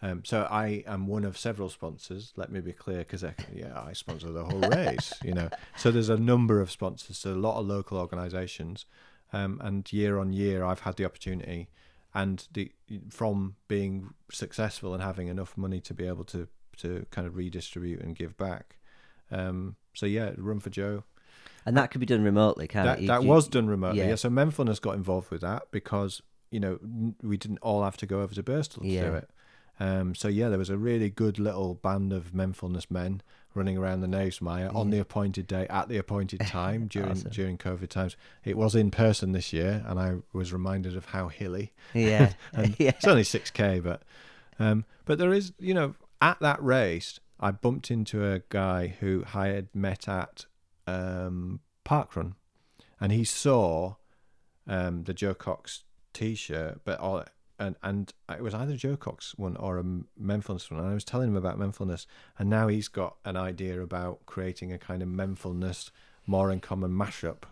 [0.00, 2.32] Um, so I am one of several sponsors.
[2.36, 5.12] Let me be clear, because yeah, I sponsor the whole race.
[5.24, 8.86] You know, so there's a number of sponsors, so a lot of local organisations,
[9.32, 11.68] um, and year on year, I've had the opportunity,
[12.14, 12.70] and the
[13.10, 16.48] from being successful and having enough money to be able to
[16.78, 18.76] to kind of redistribute and give back.
[19.30, 21.04] Um, so yeah, Run for Jo.
[21.66, 23.02] And that could be done remotely, can't That it?
[23.02, 24.00] You- that you- was done remotely.
[24.00, 24.08] yeah.
[24.10, 24.14] Yeah.
[24.16, 26.78] So Menfulness got involved with that because you know
[27.22, 29.10] we didn't all have to go over to Birstall to Yeah.
[29.10, 29.30] do it.
[29.80, 33.22] Um, so yeah, there was a really good little band of Menfulness men
[33.54, 37.30] running around the Knavesmire on the appointed day at the appointed time during Awesome.
[37.30, 38.16] during COVID times.
[38.44, 41.72] It was in person this year, and I was reminded of how hilly.
[41.94, 42.32] Yeah,
[42.78, 44.02] yeah, It's only six k, but
[44.58, 49.24] um, but there is you know at that race I bumped into a guy who
[49.32, 50.46] I had met at
[50.88, 52.34] um, Parkrun,
[53.00, 53.94] and he saw
[54.66, 57.24] um, the Jo Cox T-shirt, but all
[57.58, 59.84] and and it was either Jo Cox one or a
[60.20, 60.80] Menfulness one.
[60.80, 62.06] And I was telling him about Menfulness,
[62.38, 65.90] and now he's got an idea about creating a kind of Menfulness
[66.26, 67.44] more in common mashup.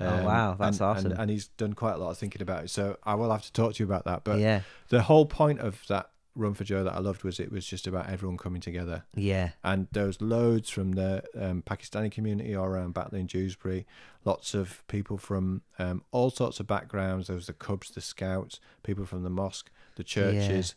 [0.00, 1.10] Um, Oh, wow, that's and- awesome.
[1.12, 2.70] And, and he's done quite a lot of thinking about it.
[2.70, 4.24] So I will have to talk to you about that.
[4.24, 7.52] But yeah, the whole point of that Run for Jo that I loved was it
[7.52, 9.04] was just about everyone coming together.
[9.14, 13.86] yeah, And there was loads from the um, Pakistani community all around Batley and Dewsbury,
[14.24, 17.28] lots of people from um, all sorts of backgrounds.
[17.28, 20.74] There was the Cubs, the Scouts, people from the mosque, the churches.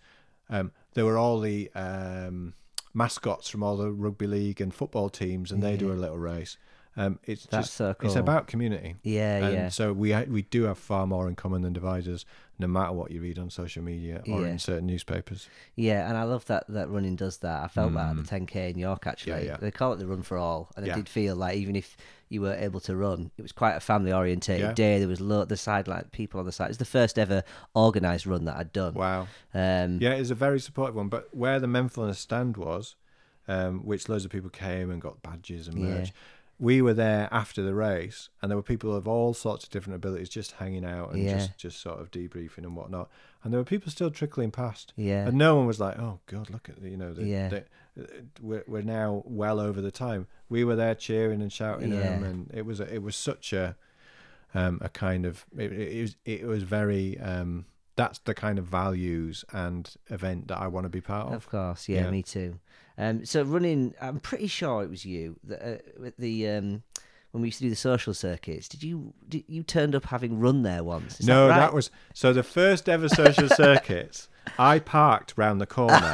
[0.49, 2.53] Um, there were all the um,
[2.93, 6.57] mascots from all the rugby league and football teams, and they do a little race.
[6.99, 8.95] Um, it's That's just so it's about community.
[9.03, 9.69] yeah, And yeah.
[9.69, 12.25] so we we do have far more in common than dividers,
[12.57, 14.47] no matter what you read on social media or Yeah.
[14.47, 15.47] in certain newspapers.
[15.75, 17.63] Yeah, and I love that that running does that.
[17.63, 18.27] I felt that at the Mm.
[18.47, 19.45] 10k in York actually.
[19.45, 19.57] yeah.
[19.57, 20.93] They call it the run for all, and Yeah.
[20.93, 21.95] it did feel like even if
[22.29, 24.73] you were able to run, it was quite a family orientated Yeah.
[24.73, 24.97] day.
[24.99, 26.69] There was lo- the sideline people on the side.
[26.69, 27.43] It's the first ever
[27.75, 28.95] organised run that I'd done.
[28.95, 29.27] Wow.
[29.53, 31.09] Um, Yeah, was a very supportive one.
[31.09, 32.95] But where the Menfulness stand was,
[33.47, 35.85] um, which loads of people came and got badges and Yeah.
[35.99, 36.13] merch,
[36.59, 39.95] we were there after the race, and there were people of all sorts of different
[39.95, 41.37] abilities just hanging out and Yeah.
[41.37, 43.09] just, just sort of debriefing and whatnot.
[43.43, 44.91] And there were people still trickling past.
[44.95, 47.47] yeah, And no one was like, "Oh God, look at the, you know." The, Yeah.
[47.49, 47.65] the-
[48.41, 50.27] we're, we're now well over the time.
[50.49, 53.53] We were there cheering and shouting at them, and it was a, it was such
[53.53, 53.75] a
[54.53, 58.65] um, a kind of it, it was it was very um, that's the kind of
[58.65, 61.33] values and event that I want to be part of.
[61.33, 62.11] Of course, yeah, Yeah.
[62.11, 62.59] me too.
[62.97, 66.83] Um, so running, I'm pretty sure it was you that uh, the um,
[67.31, 68.67] when we used to do the social circuits.
[68.67, 71.19] Did you did, you turned up having run there once?
[71.19, 71.59] Is no, that, right?
[71.59, 74.29] that was so the first ever social circuits.
[74.57, 76.11] I parked round the corner,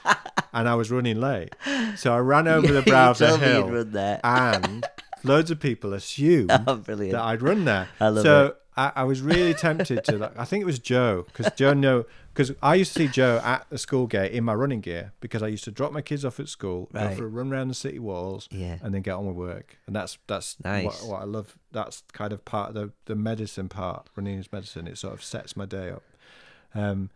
[0.52, 1.54] and I was running late,
[1.96, 4.20] so I ran over the brow of the hill, run there.
[4.24, 4.84] and
[5.22, 7.88] loads of people assumed Oh, that I'd run there.
[8.00, 8.56] I love so it.
[8.76, 10.18] I, I was really tempted to.
[10.18, 12.04] Like, I think it was Joe because Joe know
[12.34, 15.42] because I used to see Joe at the school gate in my running gear because
[15.42, 17.16] I used to drop my kids off at school, go Right.
[17.16, 18.76] for a run around the city walls, Yeah.
[18.82, 19.78] and then get on with work.
[19.86, 20.84] And that's that's Nice.
[21.02, 21.56] what, what I love.
[21.72, 24.08] That's kind of part of the the medicine part.
[24.14, 24.86] Running is medicine.
[24.86, 26.02] It sort of sets my day up.
[26.74, 27.08] Um,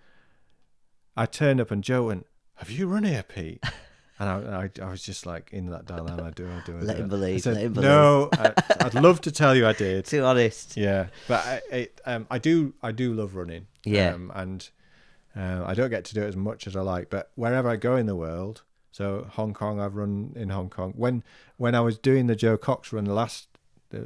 [1.17, 3.63] I turned up and Joe went, "Have you run here, Pete?"
[4.21, 6.25] And I, I, I was just like in that dilemma.
[6.25, 7.03] I do, I do, I Let do.
[7.05, 7.89] him believe, said, let him believe.
[7.91, 10.05] No, I, I'd love to tell you I did.
[10.13, 10.77] Too honest.
[10.77, 13.67] Yeah, but I, it, um, I do, I do love running.
[13.85, 14.13] Yeah.
[14.15, 14.69] um, and
[15.35, 17.09] uh, I don't get to do it as much as I like.
[17.09, 18.61] But wherever I go in the world,
[18.93, 20.93] so Hong Kong, I've run in Hong Kong.
[20.97, 21.23] When
[21.57, 23.49] when I was doing the Jo Cox run the last
[23.95, 24.01] uh,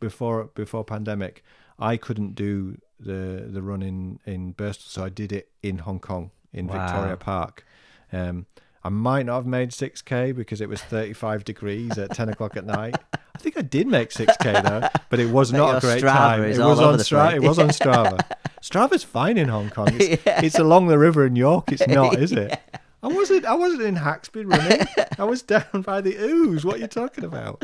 [0.00, 1.44] before before pandemic,
[1.78, 6.00] I couldn't do the the run in in Birstall, so I did it in Hong
[6.00, 6.86] Kong in Wow.
[6.86, 7.66] Victoria Park.
[8.12, 8.46] Um,
[8.84, 12.64] I might not have made 6k because it was 35 degrees at 10 o'clock at
[12.64, 12.96] night.
[13.12, 16.44] I think I did make 6k though, but it was not a great Strava time.
[16.44, 17.34] It was on Strava.
[17.34, 18.20] It was on Strava.
[18.62, 19.88] Strava's fine in Hong Kong.
[19.92, 21.70] It's, it's along the river in York.
[21.72, 22.58] It's not, is it?
[23.02, 23.44] I wasn't.
[23.44, 24.86] I wasn't in Haxby running.
[25.18, 26.64] I was down by the Ouse.
[26.64, 27.62] What are you talking about?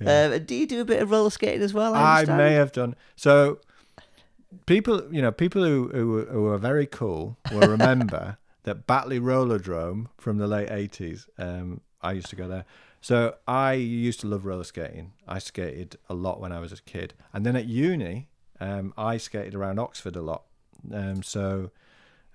[0.00, 0.26] Yeah.
[0.26, 1.94] Um, do you do a bit of roller skating as well?
[1.94, 2.94] I, I may have done.
[3.16, 3.58] So
[4.66, 10.08] people, you know, people who who, who are very cool will remember that Batley Rollerdrome
[10.18, 11.28] from the late eighties.
[11.38, 12.66] Um, I used to go there.
[13.00, 15.12] So I used to love roller skating.
[15.28, 18.28] I skated a lot when I was a kid, and then at uni,
[18.60, 20.44] um, I skated around Oxford a lot.
[20.92, 21.70] Um, so,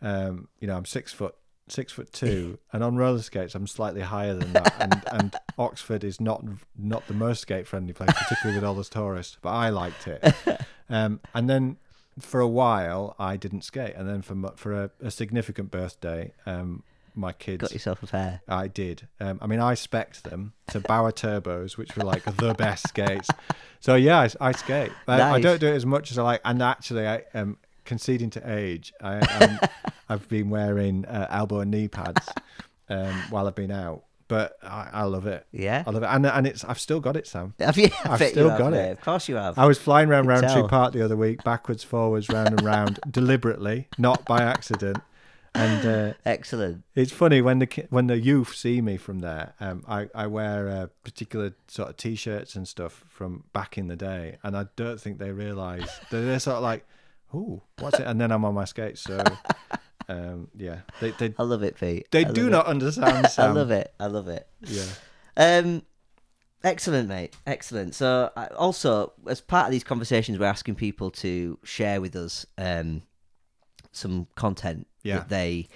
[0.01, 1.35] um, you know, I'm six foot
[1.67, 4.75] six foot two, and on roller skates I'm slightly higher than that.
[4.79, 6.43] And and Oxford is not
[6.77, 9.37] not the most skate friendly place, particularly with all those tourists.
[9.41, 10.33] But I liked it.
[10.91, 11.77] Um, and then
[12.19, 16.83] for a while I didn't skate, and then for for a, a significant birthday, um,
[17.15, 18.41] my kids Got yourself a pair.
[18.47, 19.07] I did.
[19.19, 23.29] Um, I mean, I spec'd them to Bauer Turbos, which were like the best skates.
[23.79, 24.91] So yeah, I, I skate.
[25.05, 25.43] But I Nice.
[25.43, 26.41] don't do it as much as I like.
[26.45, 28.93] And actually, I am conceding to age.
[29.01, 29.59] I, um,
[30.09, 32.27] I've been wearing uh, elbow and knee pads
[32.89, 34.03] um, while I've been out.
[34.29, 35.45] But I, I love it.
[35.51, 35.83] Yeah.
[35.85, 37.55] I love it, and and it's I've still got it, Sam.
[37.59, 37.89] Have you?
[38.05, 38.89] I've still you have, got mate.
[38.89, 38.91] it.
[38.91, 39.57] Of course you have.
[39.57, 40.67] I was flying around Rowntree.
[40.67, 44.99] Park the other week, backwards, forwards, round and round, deliberately, not by accident.
[45.55, 46.83] And uh, Excellent.
[46.93, 49.55] it's funny when the when the youth see me from there.
[49.59, 53.95] Um, I I wear uh, particular sort of t-shirts and stuff from back in the
[53.95, 56.85] day, and I don't think they realise that they're sort of like,
[57.33, 59.23] "Ooh, what's it?" And then I'm on my skates, so
[60.09, 62.07] um, yeah, they they I love it, Pete.
[62.11, 63.25] they do love not understand.
[63.25, 63.35] It.
[63.39, 63.93] I love it.
[63.99, 64.47] I love it.
[64.61, 64.83] Yeah,
[65.37, 65.83] Um,
[66.63, 67.35] excellent, mate.
[67.47, 67.95] Excellent.
[67.95, 72.45] So, I, also as part of these conversations, we're asking people to share with us
[72.57, 73.03] um,
[73.91, 75.19] some content Yeah.
[75.19, 75.69] that they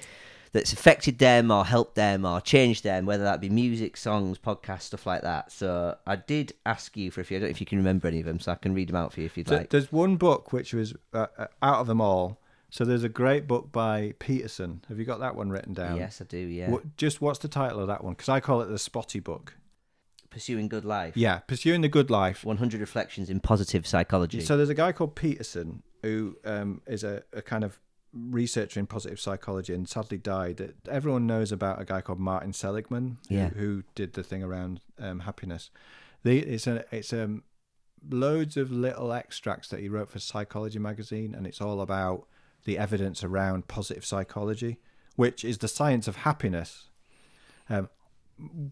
[0.51, 4.83] that's affected them or helped them or changed them, whether that be music, songs, podcasts,
[4.83, 5.51] stuff like that.
[5.51, 7.37] So, I did ask you for a few.
[7.37, 8.95] I don't know if you can remember any of them, so I can read them
[8.95, 9.69] out for you if you'd So like.
[9.71, 12.39] there's one book which was uh, uh, out of them all.
[12.73, 14.83] So there's a great book by Peterson.
[14.89, 15.95] Have you got that one written down?
[15.97, 16.39] yes, I do.
[16.39, 18.13] Yeah, What, just what's the title of that one?
[18.13, 19.53] Because I call it the Spotty book.
[20.31, 21.15] pursuing good life.
[21.15, 22.43] Yeah, pursuing the good life.
[22.43, 24.41] 100 reflections in positive psychology.
[24.41, 27.79] So there's a guy called Peterson who um, is a, a kind of
[28.11, 30.73] researcher in positive psychology and sadly died.
[30.89, 33.49] Everyone knows about a guy called Martin Seligman who, Yeah.
[33.49, 35.69] who did the thing around um, happiness.
[36.23, 37.43] The, it's a it's um
[38.09, 42.25] loads of little extracts that he wrote for Psychology magazine, and it's all about
[42.65, 44.77] the evidence around positive psychology,
[45.15, 46.85] which is the science of happiness.
[47.69, 47.89] Um,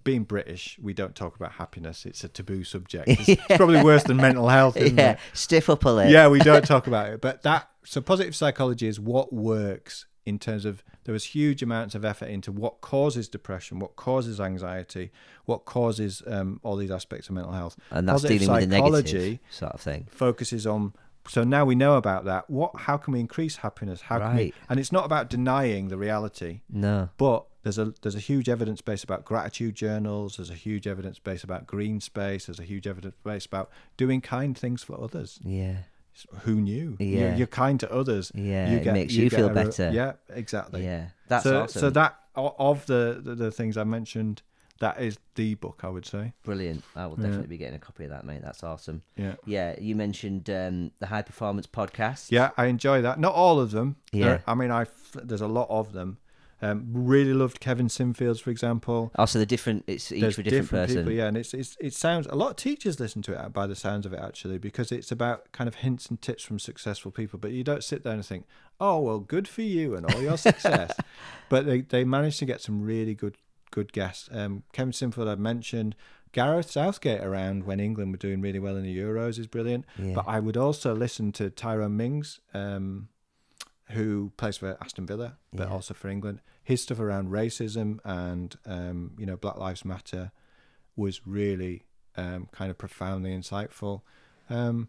[0.03, 2.05] being British, we don't talk about happiness.
[2.05, 3.05] It's a taboo subject.
[3.07, 5.19] It's, probably worse than mental health, isn't yeah, it?
[5.33, 6.11] stiff upper lip.
[6.11, 7.21] yeah, we don't talk about it.
[7.21, 11.95] But that so positive psychology is what works in terms of there was huge amounts
[11.95, 15.11] of effort into what causes depression, what causes anxiety,
[15.45, 17.75] what causes um, all these aspects of mental health.
[17.89, 20.07] and that's Positive dealing with the negative sort of thing.
[20.11, 20.93] focuses on
[21.27, 22.49] so now we know about that.
[22.49, 24.01] What how can we increase happiness?
[24.01, 24.53] How can we Right.
[24.69, 27.09] and it's not about denying the reality, No.
[27.17, 30.37] but there's a there's a huge evidence base about gratitude journals.
[30.37, 32.47] There's a huge evidence base about green space.
[32.47, 35.39] There's a huge evidence base about doing kind things for others.
[35.43, 35.77] Yeah.
[36.41, 36.97] Who knew?
[36.99, 37.05] Yeah.
[37.07, 38.31] You're, you're kind to others.
[38.35, 39.91] Yeah, you it makes you get feel a better.
[39.93, 40.83] Yeah, exactly.
[40.83, 41.07] Yeah.
[41.29, 41.79] That's so, awesome.
[41.79, 44.41] So that of the, the the things I mentioned,
[44.81, 46.33] that is the book I would say.
[46.43, 46.83] Brilliant.
[46.95, 47.23] I will Yeah.
[47.27, 48.41] definitely be getting a copy of that, mate.
[48.43, 49.01] That's awesome.
[49.15, 49.35] Yeah.
[49.45, 52.29] Yeah, you mentioned um, the High Performance Podcast.
[52.29, 53.19] Yeah, I enjoy that.
[53.19, 53.95] Not all of them.
[54.11, 54.25] Yeah.
[54.25, 56.17] There- I mean, I there's a lot of them.
[56.63, 59.11] Um, really loved Kevin Sinfield's, for example.
[59.15, 59.83] Also, the different.
[59.87, 60.97] It's each There's for a different, person.
[60.97, 63.65] people, yeah, and it's, it's it sounds a lot of teachers listen to it by
[63.65, 67.09] the sounds of it actually because it's about kind of hints and tips from successful
[67.09, 67.39] people.
[67.39, 68.45] But you don't sit there and think,
[68.79, 70.95] oh well, good for you and all your success.
[71.49, 73.37] but they they managed to get some really good
[73.71, 74.29] good guests.
[74.31, 75.95] Um, Kevin Sinfield I've mentioned.
[76.33, 79.85] Gareth Southgate around when England were doing really well in the Euros is brilliant.
[79.97, 80.13] Yeah.
[80.15, 83.09] But I would also listen to Tyrone Mings, um,
[83.89, 85.73] who plays for Aston Villa, but Yeah.
[85.73, 86.41] also for England.
[86.63, 90.31] His stuff around racism and um, you know Black Lives Matter
[90.95, 91.83] was really
[92.15, 94.01] um, kind of profoundly insightful.
[94.49, 94.87] Um,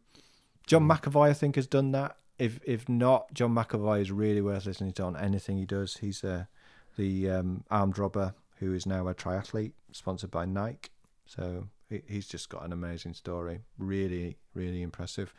[0.66, 2.16] John McAvoy, I think, has done that.
[2.38, 5.96] If if not, John McAvoy is really worth listening to on anything he does.
[5.96, 6.44] He's uh,
[6.96, 10.90] the um, armed robber who is now a triathlete, sponsored by Nike.
[11.26, 11.66] So
[12.06, 13.60] he's just got an amazing story.
[13.76, 15.34] Really, really impressive.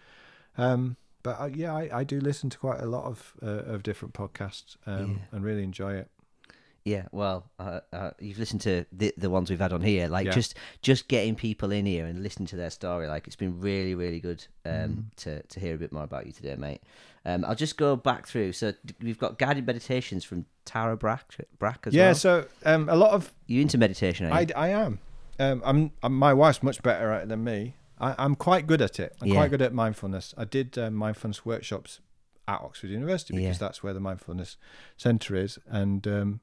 [0.57, 3.81] Um, but uh, yeah, I, I do listen to quite a lot of uh, of
[3.81, 5.37] different podcasts um, Yeah.
[5.37, 6.09] and really enjoy it.
[6.85, 10.07] Yeah, well, uh, uh, you've listened to the the ones we've had on here.
[10.09, 10.33] Like Yeah.
[10.33, 13.07] just just getting people in here and listening to their story.
[13.07, 14.99] Like it's been really really good um, Mm-hmm.
[15.17, 16.81] to to hear a bit more about you today, mate.
[17.25, 18.51] Um, I'll just go back through.
[18.51, 22.15] So we've got guided meditations from Tara Brach Brach as yeah, well.
[22.15, 24.25] so um, a lot of you into meditation?
[24.25, 24.47] Are I?
[24.55, 24.99] I am.
[25.39, 26.13] Um, I'm, I'm.
[26.17, 27.75] My wife's much better at it than me.
[27.97, 29.15] I, I'm quite good at it.
[29.21, 29.35] I'm Yeah.
[29.35, 30.33] quite good at mindfulness.
[30.37, 32.01] I did uh, mindfulness workshops
[32.47, 33.67] at Oxford University because Yeah.
[33.67, 34.57] that's where the mindfulness
[34.97, 35.57] centre is.
[35.67, 36.39] And um,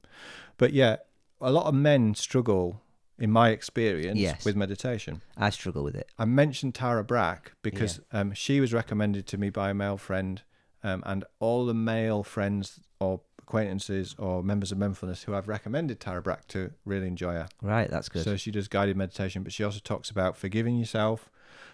[0.57, 0.97] but yeah,
[1.39, 2.81] a lot of men struggle,
[3.19, 4.43] in my experience, Yes.
[4.45, 5.21] with meditation.
[5.37, 6.07] I struggle with it.
[6.17, 10.41] I mentioned Tara Brach because um, she was recommended to me by a male friend,
[10.83, 15.99] um, and all the male friends or acquaintances or members of mindfulness who I've recommended
[15.99, 17.49] Tara Brach to really enjoy her.
[17.61, 18.23] Right, that's good.
[18.23, 21.29] So she does guided meditation, but she also talks about forgiving yourself.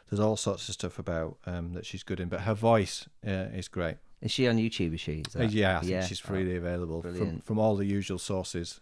[0.10, 3.30] There's all sorts of stuff about um, that she's good in, but her voice uh,
[3.54, 3.98] is great.
[4.22, 4.94] Is she on YouTube?
[4.96, 5.24] Is she?
[5.28, 6.06] Is Uh, that- yeah, I think yeah.
[6.06, 7.46] she's Oh, freely available from, brilliant.
[7.46, 8.80] from all the usual sources.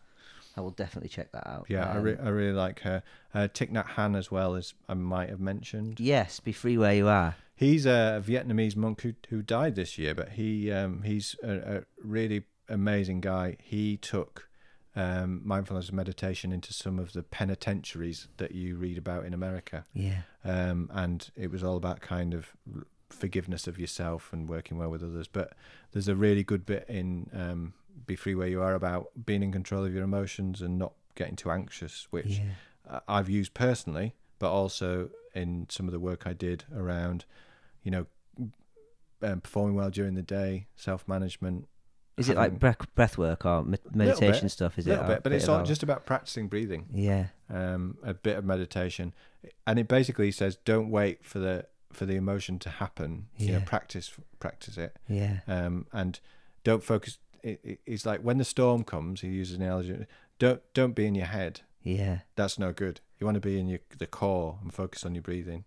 [0.57, 1.65] I will definitely check that out.
[1.67, 3.03] Yeah, I, Um, re- I really like her.
[3.33, 5.99] Uh, Thich Nhat Hanh as well as I might have mentioned.
[5.99, 7.36] yes, be free where you are.
[7.57, 11.83] He's a Vietnamese monk who who died this year, but he um, he's a, a
[12.01, 13.57] really amazing guy.
[13.61, 14.47] He took
[14.95, 19.83] um, mindfulness meditation into some of the penitentiaries that you read about in America.
[19.93, 20.21] Yeah.
[20.45, 22.55] um, and it was all about kind of
[23.10, 25.28] forgiveness of yourself and working well with others.
[25.28, 25.53] But
[25.91, 27.74] there's a really good bit in um,
[28.06, 31.36] "Be Free Where You Are" about being in control of your emotions and not getting
[31.36, 32.39] too anxious, which
[32.88, 32.99] Yeah.
[33.08, 37.26] I've used personally, but also in some of the work I did around,
[37.84, 38.06] you know,
[39.22, 41.68] um, performing well during the day, self management.
[42.18, 44.78] Is it like breath, breath work or me- meditation stuff?
[44.80, 44.93] Is a it?
[44.93, 45.64] little bit, but a it's all?
[45.66, 46.86] just about practicing breathing.
[46.93, 47.28] Yeah.
[47.49, 49.14] um, a bit of meditation,
[49.68, 53.27] and it basically says don't wait for the for the emotion to happen.
[53.37, 53.65] You know, Yeah.
[53.65, 55.39] practice practice it, Yeah.
[55.47, 56.19] um, and
[56.63, 57.17] don't focus.
[57.43, 59.21] It, it- it's like when the storm comes.
[59.21, 60.05] He uses an analogy.
[60.39, 61.61] Don't don't be in your head.
[61.83, 62.19] Yeah.
[62.35, 62.99] That's no good.
[63.19, 65.63] You want to be in your the core and focus on your breathing.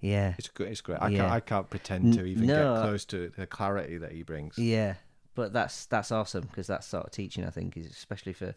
[0.00, 0.34] Yeah.
[0.38, 0.68] It's good.
[0.68, 0.98] It's great.
[1.00, 1.18] I Yeah.
[1.20, 2.74] can't I can't pretend to even no.
[2.74, 4.56] get close to the clarity that he brings.
[4.58, 4.94] Yeah,
[5.34, 7.44] but that's that's awesome because that's sort of teaching.
[7.44, 8.54] I think is especially for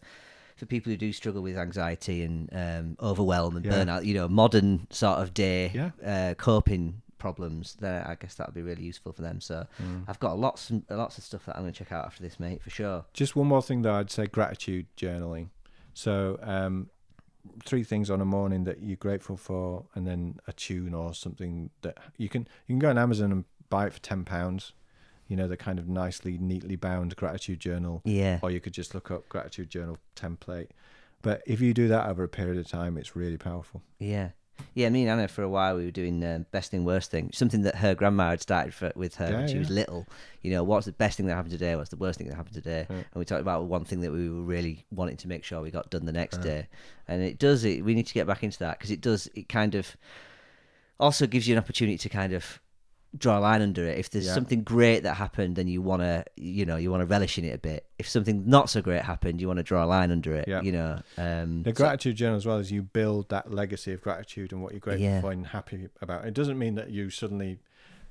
[0.56, 3.72] for people who do struggle with anxiety and um, overwhelm and Yeah.
[3.72, 4.04] burnout.
[4.04, 5.90] You know, modern sort of day Yeah.
[6.04, 7.76] uh, coping problems.
[7.78, 9.40] Then I guess that would be really useful for them.
[9.40, 10.04] So Mm.
[10.08, 12.40] I've got lots and lots of stuff that I'm going to check out after this,
[12.40, 13.04] mate, for sure.
[13.12, 15.50] Just one more thing though, I'd say gratitude journaling.
[15.94, 16.88] So um,
[17.64, 21.70] three things on a morning that you're grateful for, and then a tune or something
[21.82, 24.72] that you can you can go on Amazon and buy it for ten pounds.
[25.28, 28.94] You know the kind of nicely neatly bound gratitude journal, Yeah, or you could just
[28.94, 30.70] look up gratitude journal template.
[31.22, 33.82] But if you do that over a period of time, it's really powerful.
[33.98, 34.30] yeah.
[34.74, 37.30] Yeah, me and Anna for a while we were doing um, best thing, worst thing,
[37.32, 40.08] something that her grandma had started for, with her Yeah, when she was little.
[40.42, 41.74] You know, what's the best thing that happened today?
[41.76, 42.86] What's the worst thing that happened today?
[42.88, 42.96] Yeah.
[42.96, 45.70] And we talked about one thing that we were really wanting to make sure we
[45.70, 46.44] got done the next Yeah.
[46.44, 46.68] day.
[47.08, 47.84] And it does it.
[47.84, 49.28] We need to get back into that because it does.
[49.34, 49.96] It kind of
[50.98, 52.60] also gives you an opportunity to kind of
[53.18, 53.98] draw a line under it.
[53.98, 54.34] If there's Yeah.
[54.34, 57.44] something great that happened, then you want to, you know, you want to relish in
[57.44, 57.84] it a bit.
[57.98, 60.46] If something not so great happened, you want to draw a line under it.
[60.46, 60.62] Yeah.
[60.62, 64.00] You know, um, The so- gratitude journal as well as you build that legacy of
[64.00, 65.20] gratitude and what you're grateful Yeah.
[65.20, 66.24] for and happy about.
[66.24, 67.58] It doesn't mean that you suddenly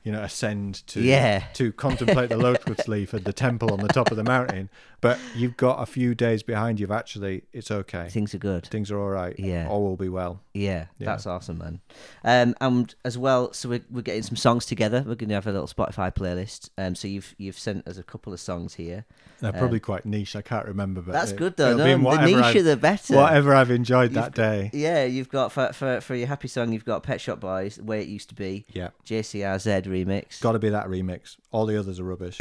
[0.01, 1.43] you know, ascend to Yeah.
[1.55, 4.69] to contemplate the lotus leaf at the temple on the top of the mountain.
[5.01, 8.07] But you've got a few days behind you've actually it's okay.
[8.09, 8.65] Things are good.
[8.67, 9.35] Things are all right.
[9.39, 9.67] Yeah.
[9.69, 10.41] All will be well.
[10.53, 11.05] Yeah, Yeah.
[11.05, 11.79] that's awesome, man.
[12.23, 14.99] Um, and as well, so we're, we're getting some songs together.
[15.07, 16.69] We're going to have a little Spotify playlist.
[16.77, 19.05] Um, so you've you've sent us a couple of songs here.
[19.41, 20.35] They're probably quite niche.
[20.35, 21.77] I can't remember, but Um, That's it- good though.
[21.77, 23.15] No, the I've- the better.
[23.15, 24.69] Whatever I've enjoyed that day.
[24.73, 27.83] Yeah, you've got for, for for your happy song, you've got Pet Shop Boys, the
[27.85, 28.89] way it used to be, Yeah.
[29.05, 30.41] JCRZ remix.
[30.41, 31.37] Got to be that remix.
[31.51, 32.37] All the others are rubbish.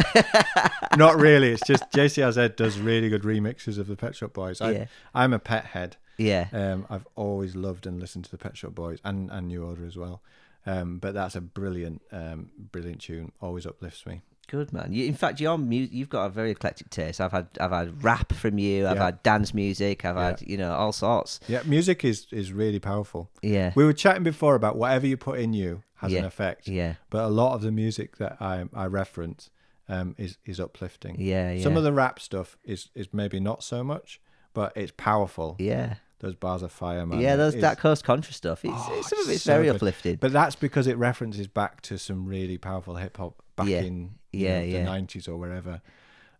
[0.97, 1.53] Not really.
[1.53, 4.61] It's just JCRZ does really good remixes of the Pet Shop Boys.
[4.61, 4.87] I, Yeah.
[5.15, 5.97] I'm a pet head.
[6.17, 9.63] Yeah, Um, I've always loved and listened to the Pet Shop Boys and, and New
[9.65, 10.21] Order as well.
[10.67, 13.31] Um, but that's a brilliant, um, brilliant tune.
[13.41, 14.23] Always uplifts me.
[14.49, 14.93] good man.
[14.95, 17.21] You, in fact, your mu- you've got a very eclectic taste.
[17.21, 18.87] I've had I've had rap from you.
[18.89, 19.05] I've Yeah.
[19.05, 20.05] had dance music.
[20.07, 20.25] I've Yeah.
[20.25, 21.39] had you know all sorts.
[21.49, 23.31] Yeah, music is is really powerful.
[23.43, 26.67] Yeah, We were chatting before about whatever you put in you has an effect.
[26.67, 29.51] yeah, But a lot of the music that I I reference
[29.89, 31.17] um, is is uplifting.
[31.19, 31.63] yeah, yeah.
[31.63, 34.21] Some of the rap stuff is is maybe not so much,
[34.55, 35.57] but it's powerful.
[35.59, 35.95] yeah.
[36.21, 37.21] Those bars of fire, man.
[37.21, 38.65] Yeah, those that Coast Contra stuff.
[38.65, 39.77] It's, Oh, it's some of it's so very good.
[39.77, 40.17] uplifting.
[40.17, 43.83] But that's because it references back to some really powerful hip hop back Yeah.
[43.83, 44.79] in Yeah, know, yeah.
[44.79, 45.81] the nineties or wherever.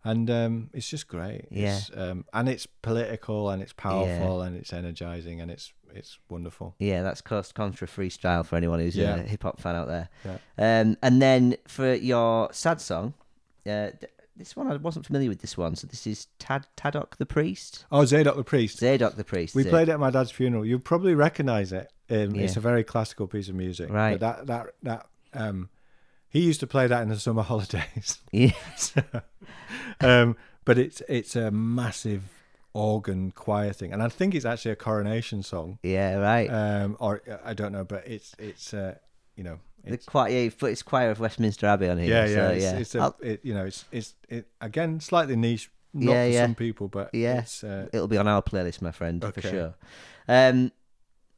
[0.03, 1.45] And um, it's just great.
[1.49, 6.75] It's, um, and it's political and it's powerful and it's energizing and it's it's wonderful.
[6.77, 9.15] Yeah, that's Coast Contra freestyle for anyone who's Yeah.
[9.15, 10.09] a hip hop fan out there.
[10.25, 10.81] Yeah.
[10.81, 13.13] Um, and then for your sad song,
[13.65, 13.89] uh,
[14.35, 15.75] this one I wasn't familiar with this one.
[15.75, 18.77] So this is Tad Tadok the Priest, Oh, Zadok the Priest.
[18.79, 19.53] Zadok the Priest.
[19.55, 20.65] We played it at my dad's funeral.
[20.65, 21.91] You'll probably recognise it.
[22.09, 23.89] Um, It's a very classical piece of music.
[23.91, 24.19] Right.
[24.19, 25.69] But that that that um,
[26.29, 28.19] he used to play that in the summer holidays.
[28.31, 28.51] Yeah,
[30.01, 32.23] um, but it's it's a massive
[32.73, 35.79] organ choir thing, and I think it's actually a coronation song.
[35.83, 36.47] yeah, right.
[36.47, 38.95] Um, or I don't know, but it's it's uh,
[39.35, 39.59] you know.
[39.83, 42.09] The choir, yeah, it's choir of Westminster Abbey on here.
[42.09, 42.77] yeah, yeah, so, it's, yeah.
[42.77, 46.43] it's a, it, you know, it's it's it again slightly niche, not Yeah, for yeah.
[46.45, 47.39] some people, but Yeah.
[47.39, 49.75] it's uh, it'll be on our playlist, my friend, for sure.
[50.27, 50.71] Um,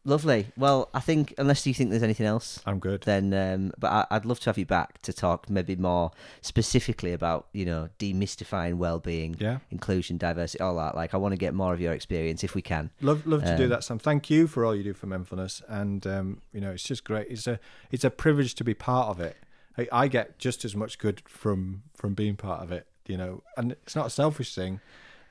[0.04, 0.48] lovely.
[0.58, 3.02] Well, I think unless you think there's anything else, I'm good.
[3.04, 6.12] then um, but I, I'd love to have you back to talk maybe more
[6.42, 11.38] specifically about you know demystifying well-being Yeah, inclusion diversity all that like i want to
[11.38, 14.00] get more of your experience if we can love love to do Um, that, Sam.
[14.00, 17.28] Thank you for all you do for Menfulness, and um, you know, it's just great.
[17.30, 17.60] It's a
[17.92, 19.38] it's a privilege to be part of it.
[19.78, 23.44] I, I get just as much good from from being part of it, you know,
[23.58, 24.80] and it's not a selfish thing,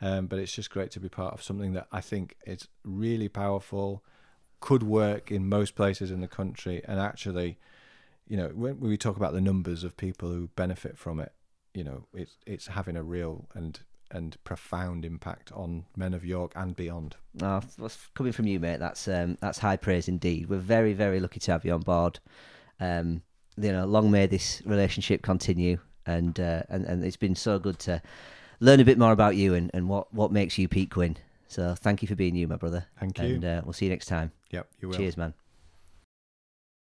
[0.00, 3.28] um, but it's just great to be part of something that I think is really
[3.28, 4.02] powerful,
[4.60, 7.58] could work in most places in the country, and actually,
[8.28, 11.32] you know, when we talk about the numbers of people who benefit from it,
[11.74, 13.80] you know, it's it's having a real and
[14.12, 17.16] and profound impact on men of York and beyond.
[17.42, 17.62] oh,
[18.14, 20.48] coming from you mate that's um, that's high praise indeed.
[20.48, 22.18] We're very very lucky to have you on board.
[22.80, 23.22] Um,
[23.56, 27.78] you know long may this relationship continue and uh, and, and it's been so good
[27.80, 28.02] to
[28.60, 31.16] learn a bit more about you and, and what, what makes you Pete Quinn
[31.48, 32.86] so thank you for being you my brother.
[32.98, 33.24] Thank you.
[33.24, 34.96] and uh, we'll see you next time Yep, you will.
[34.96, 35.34] cheers man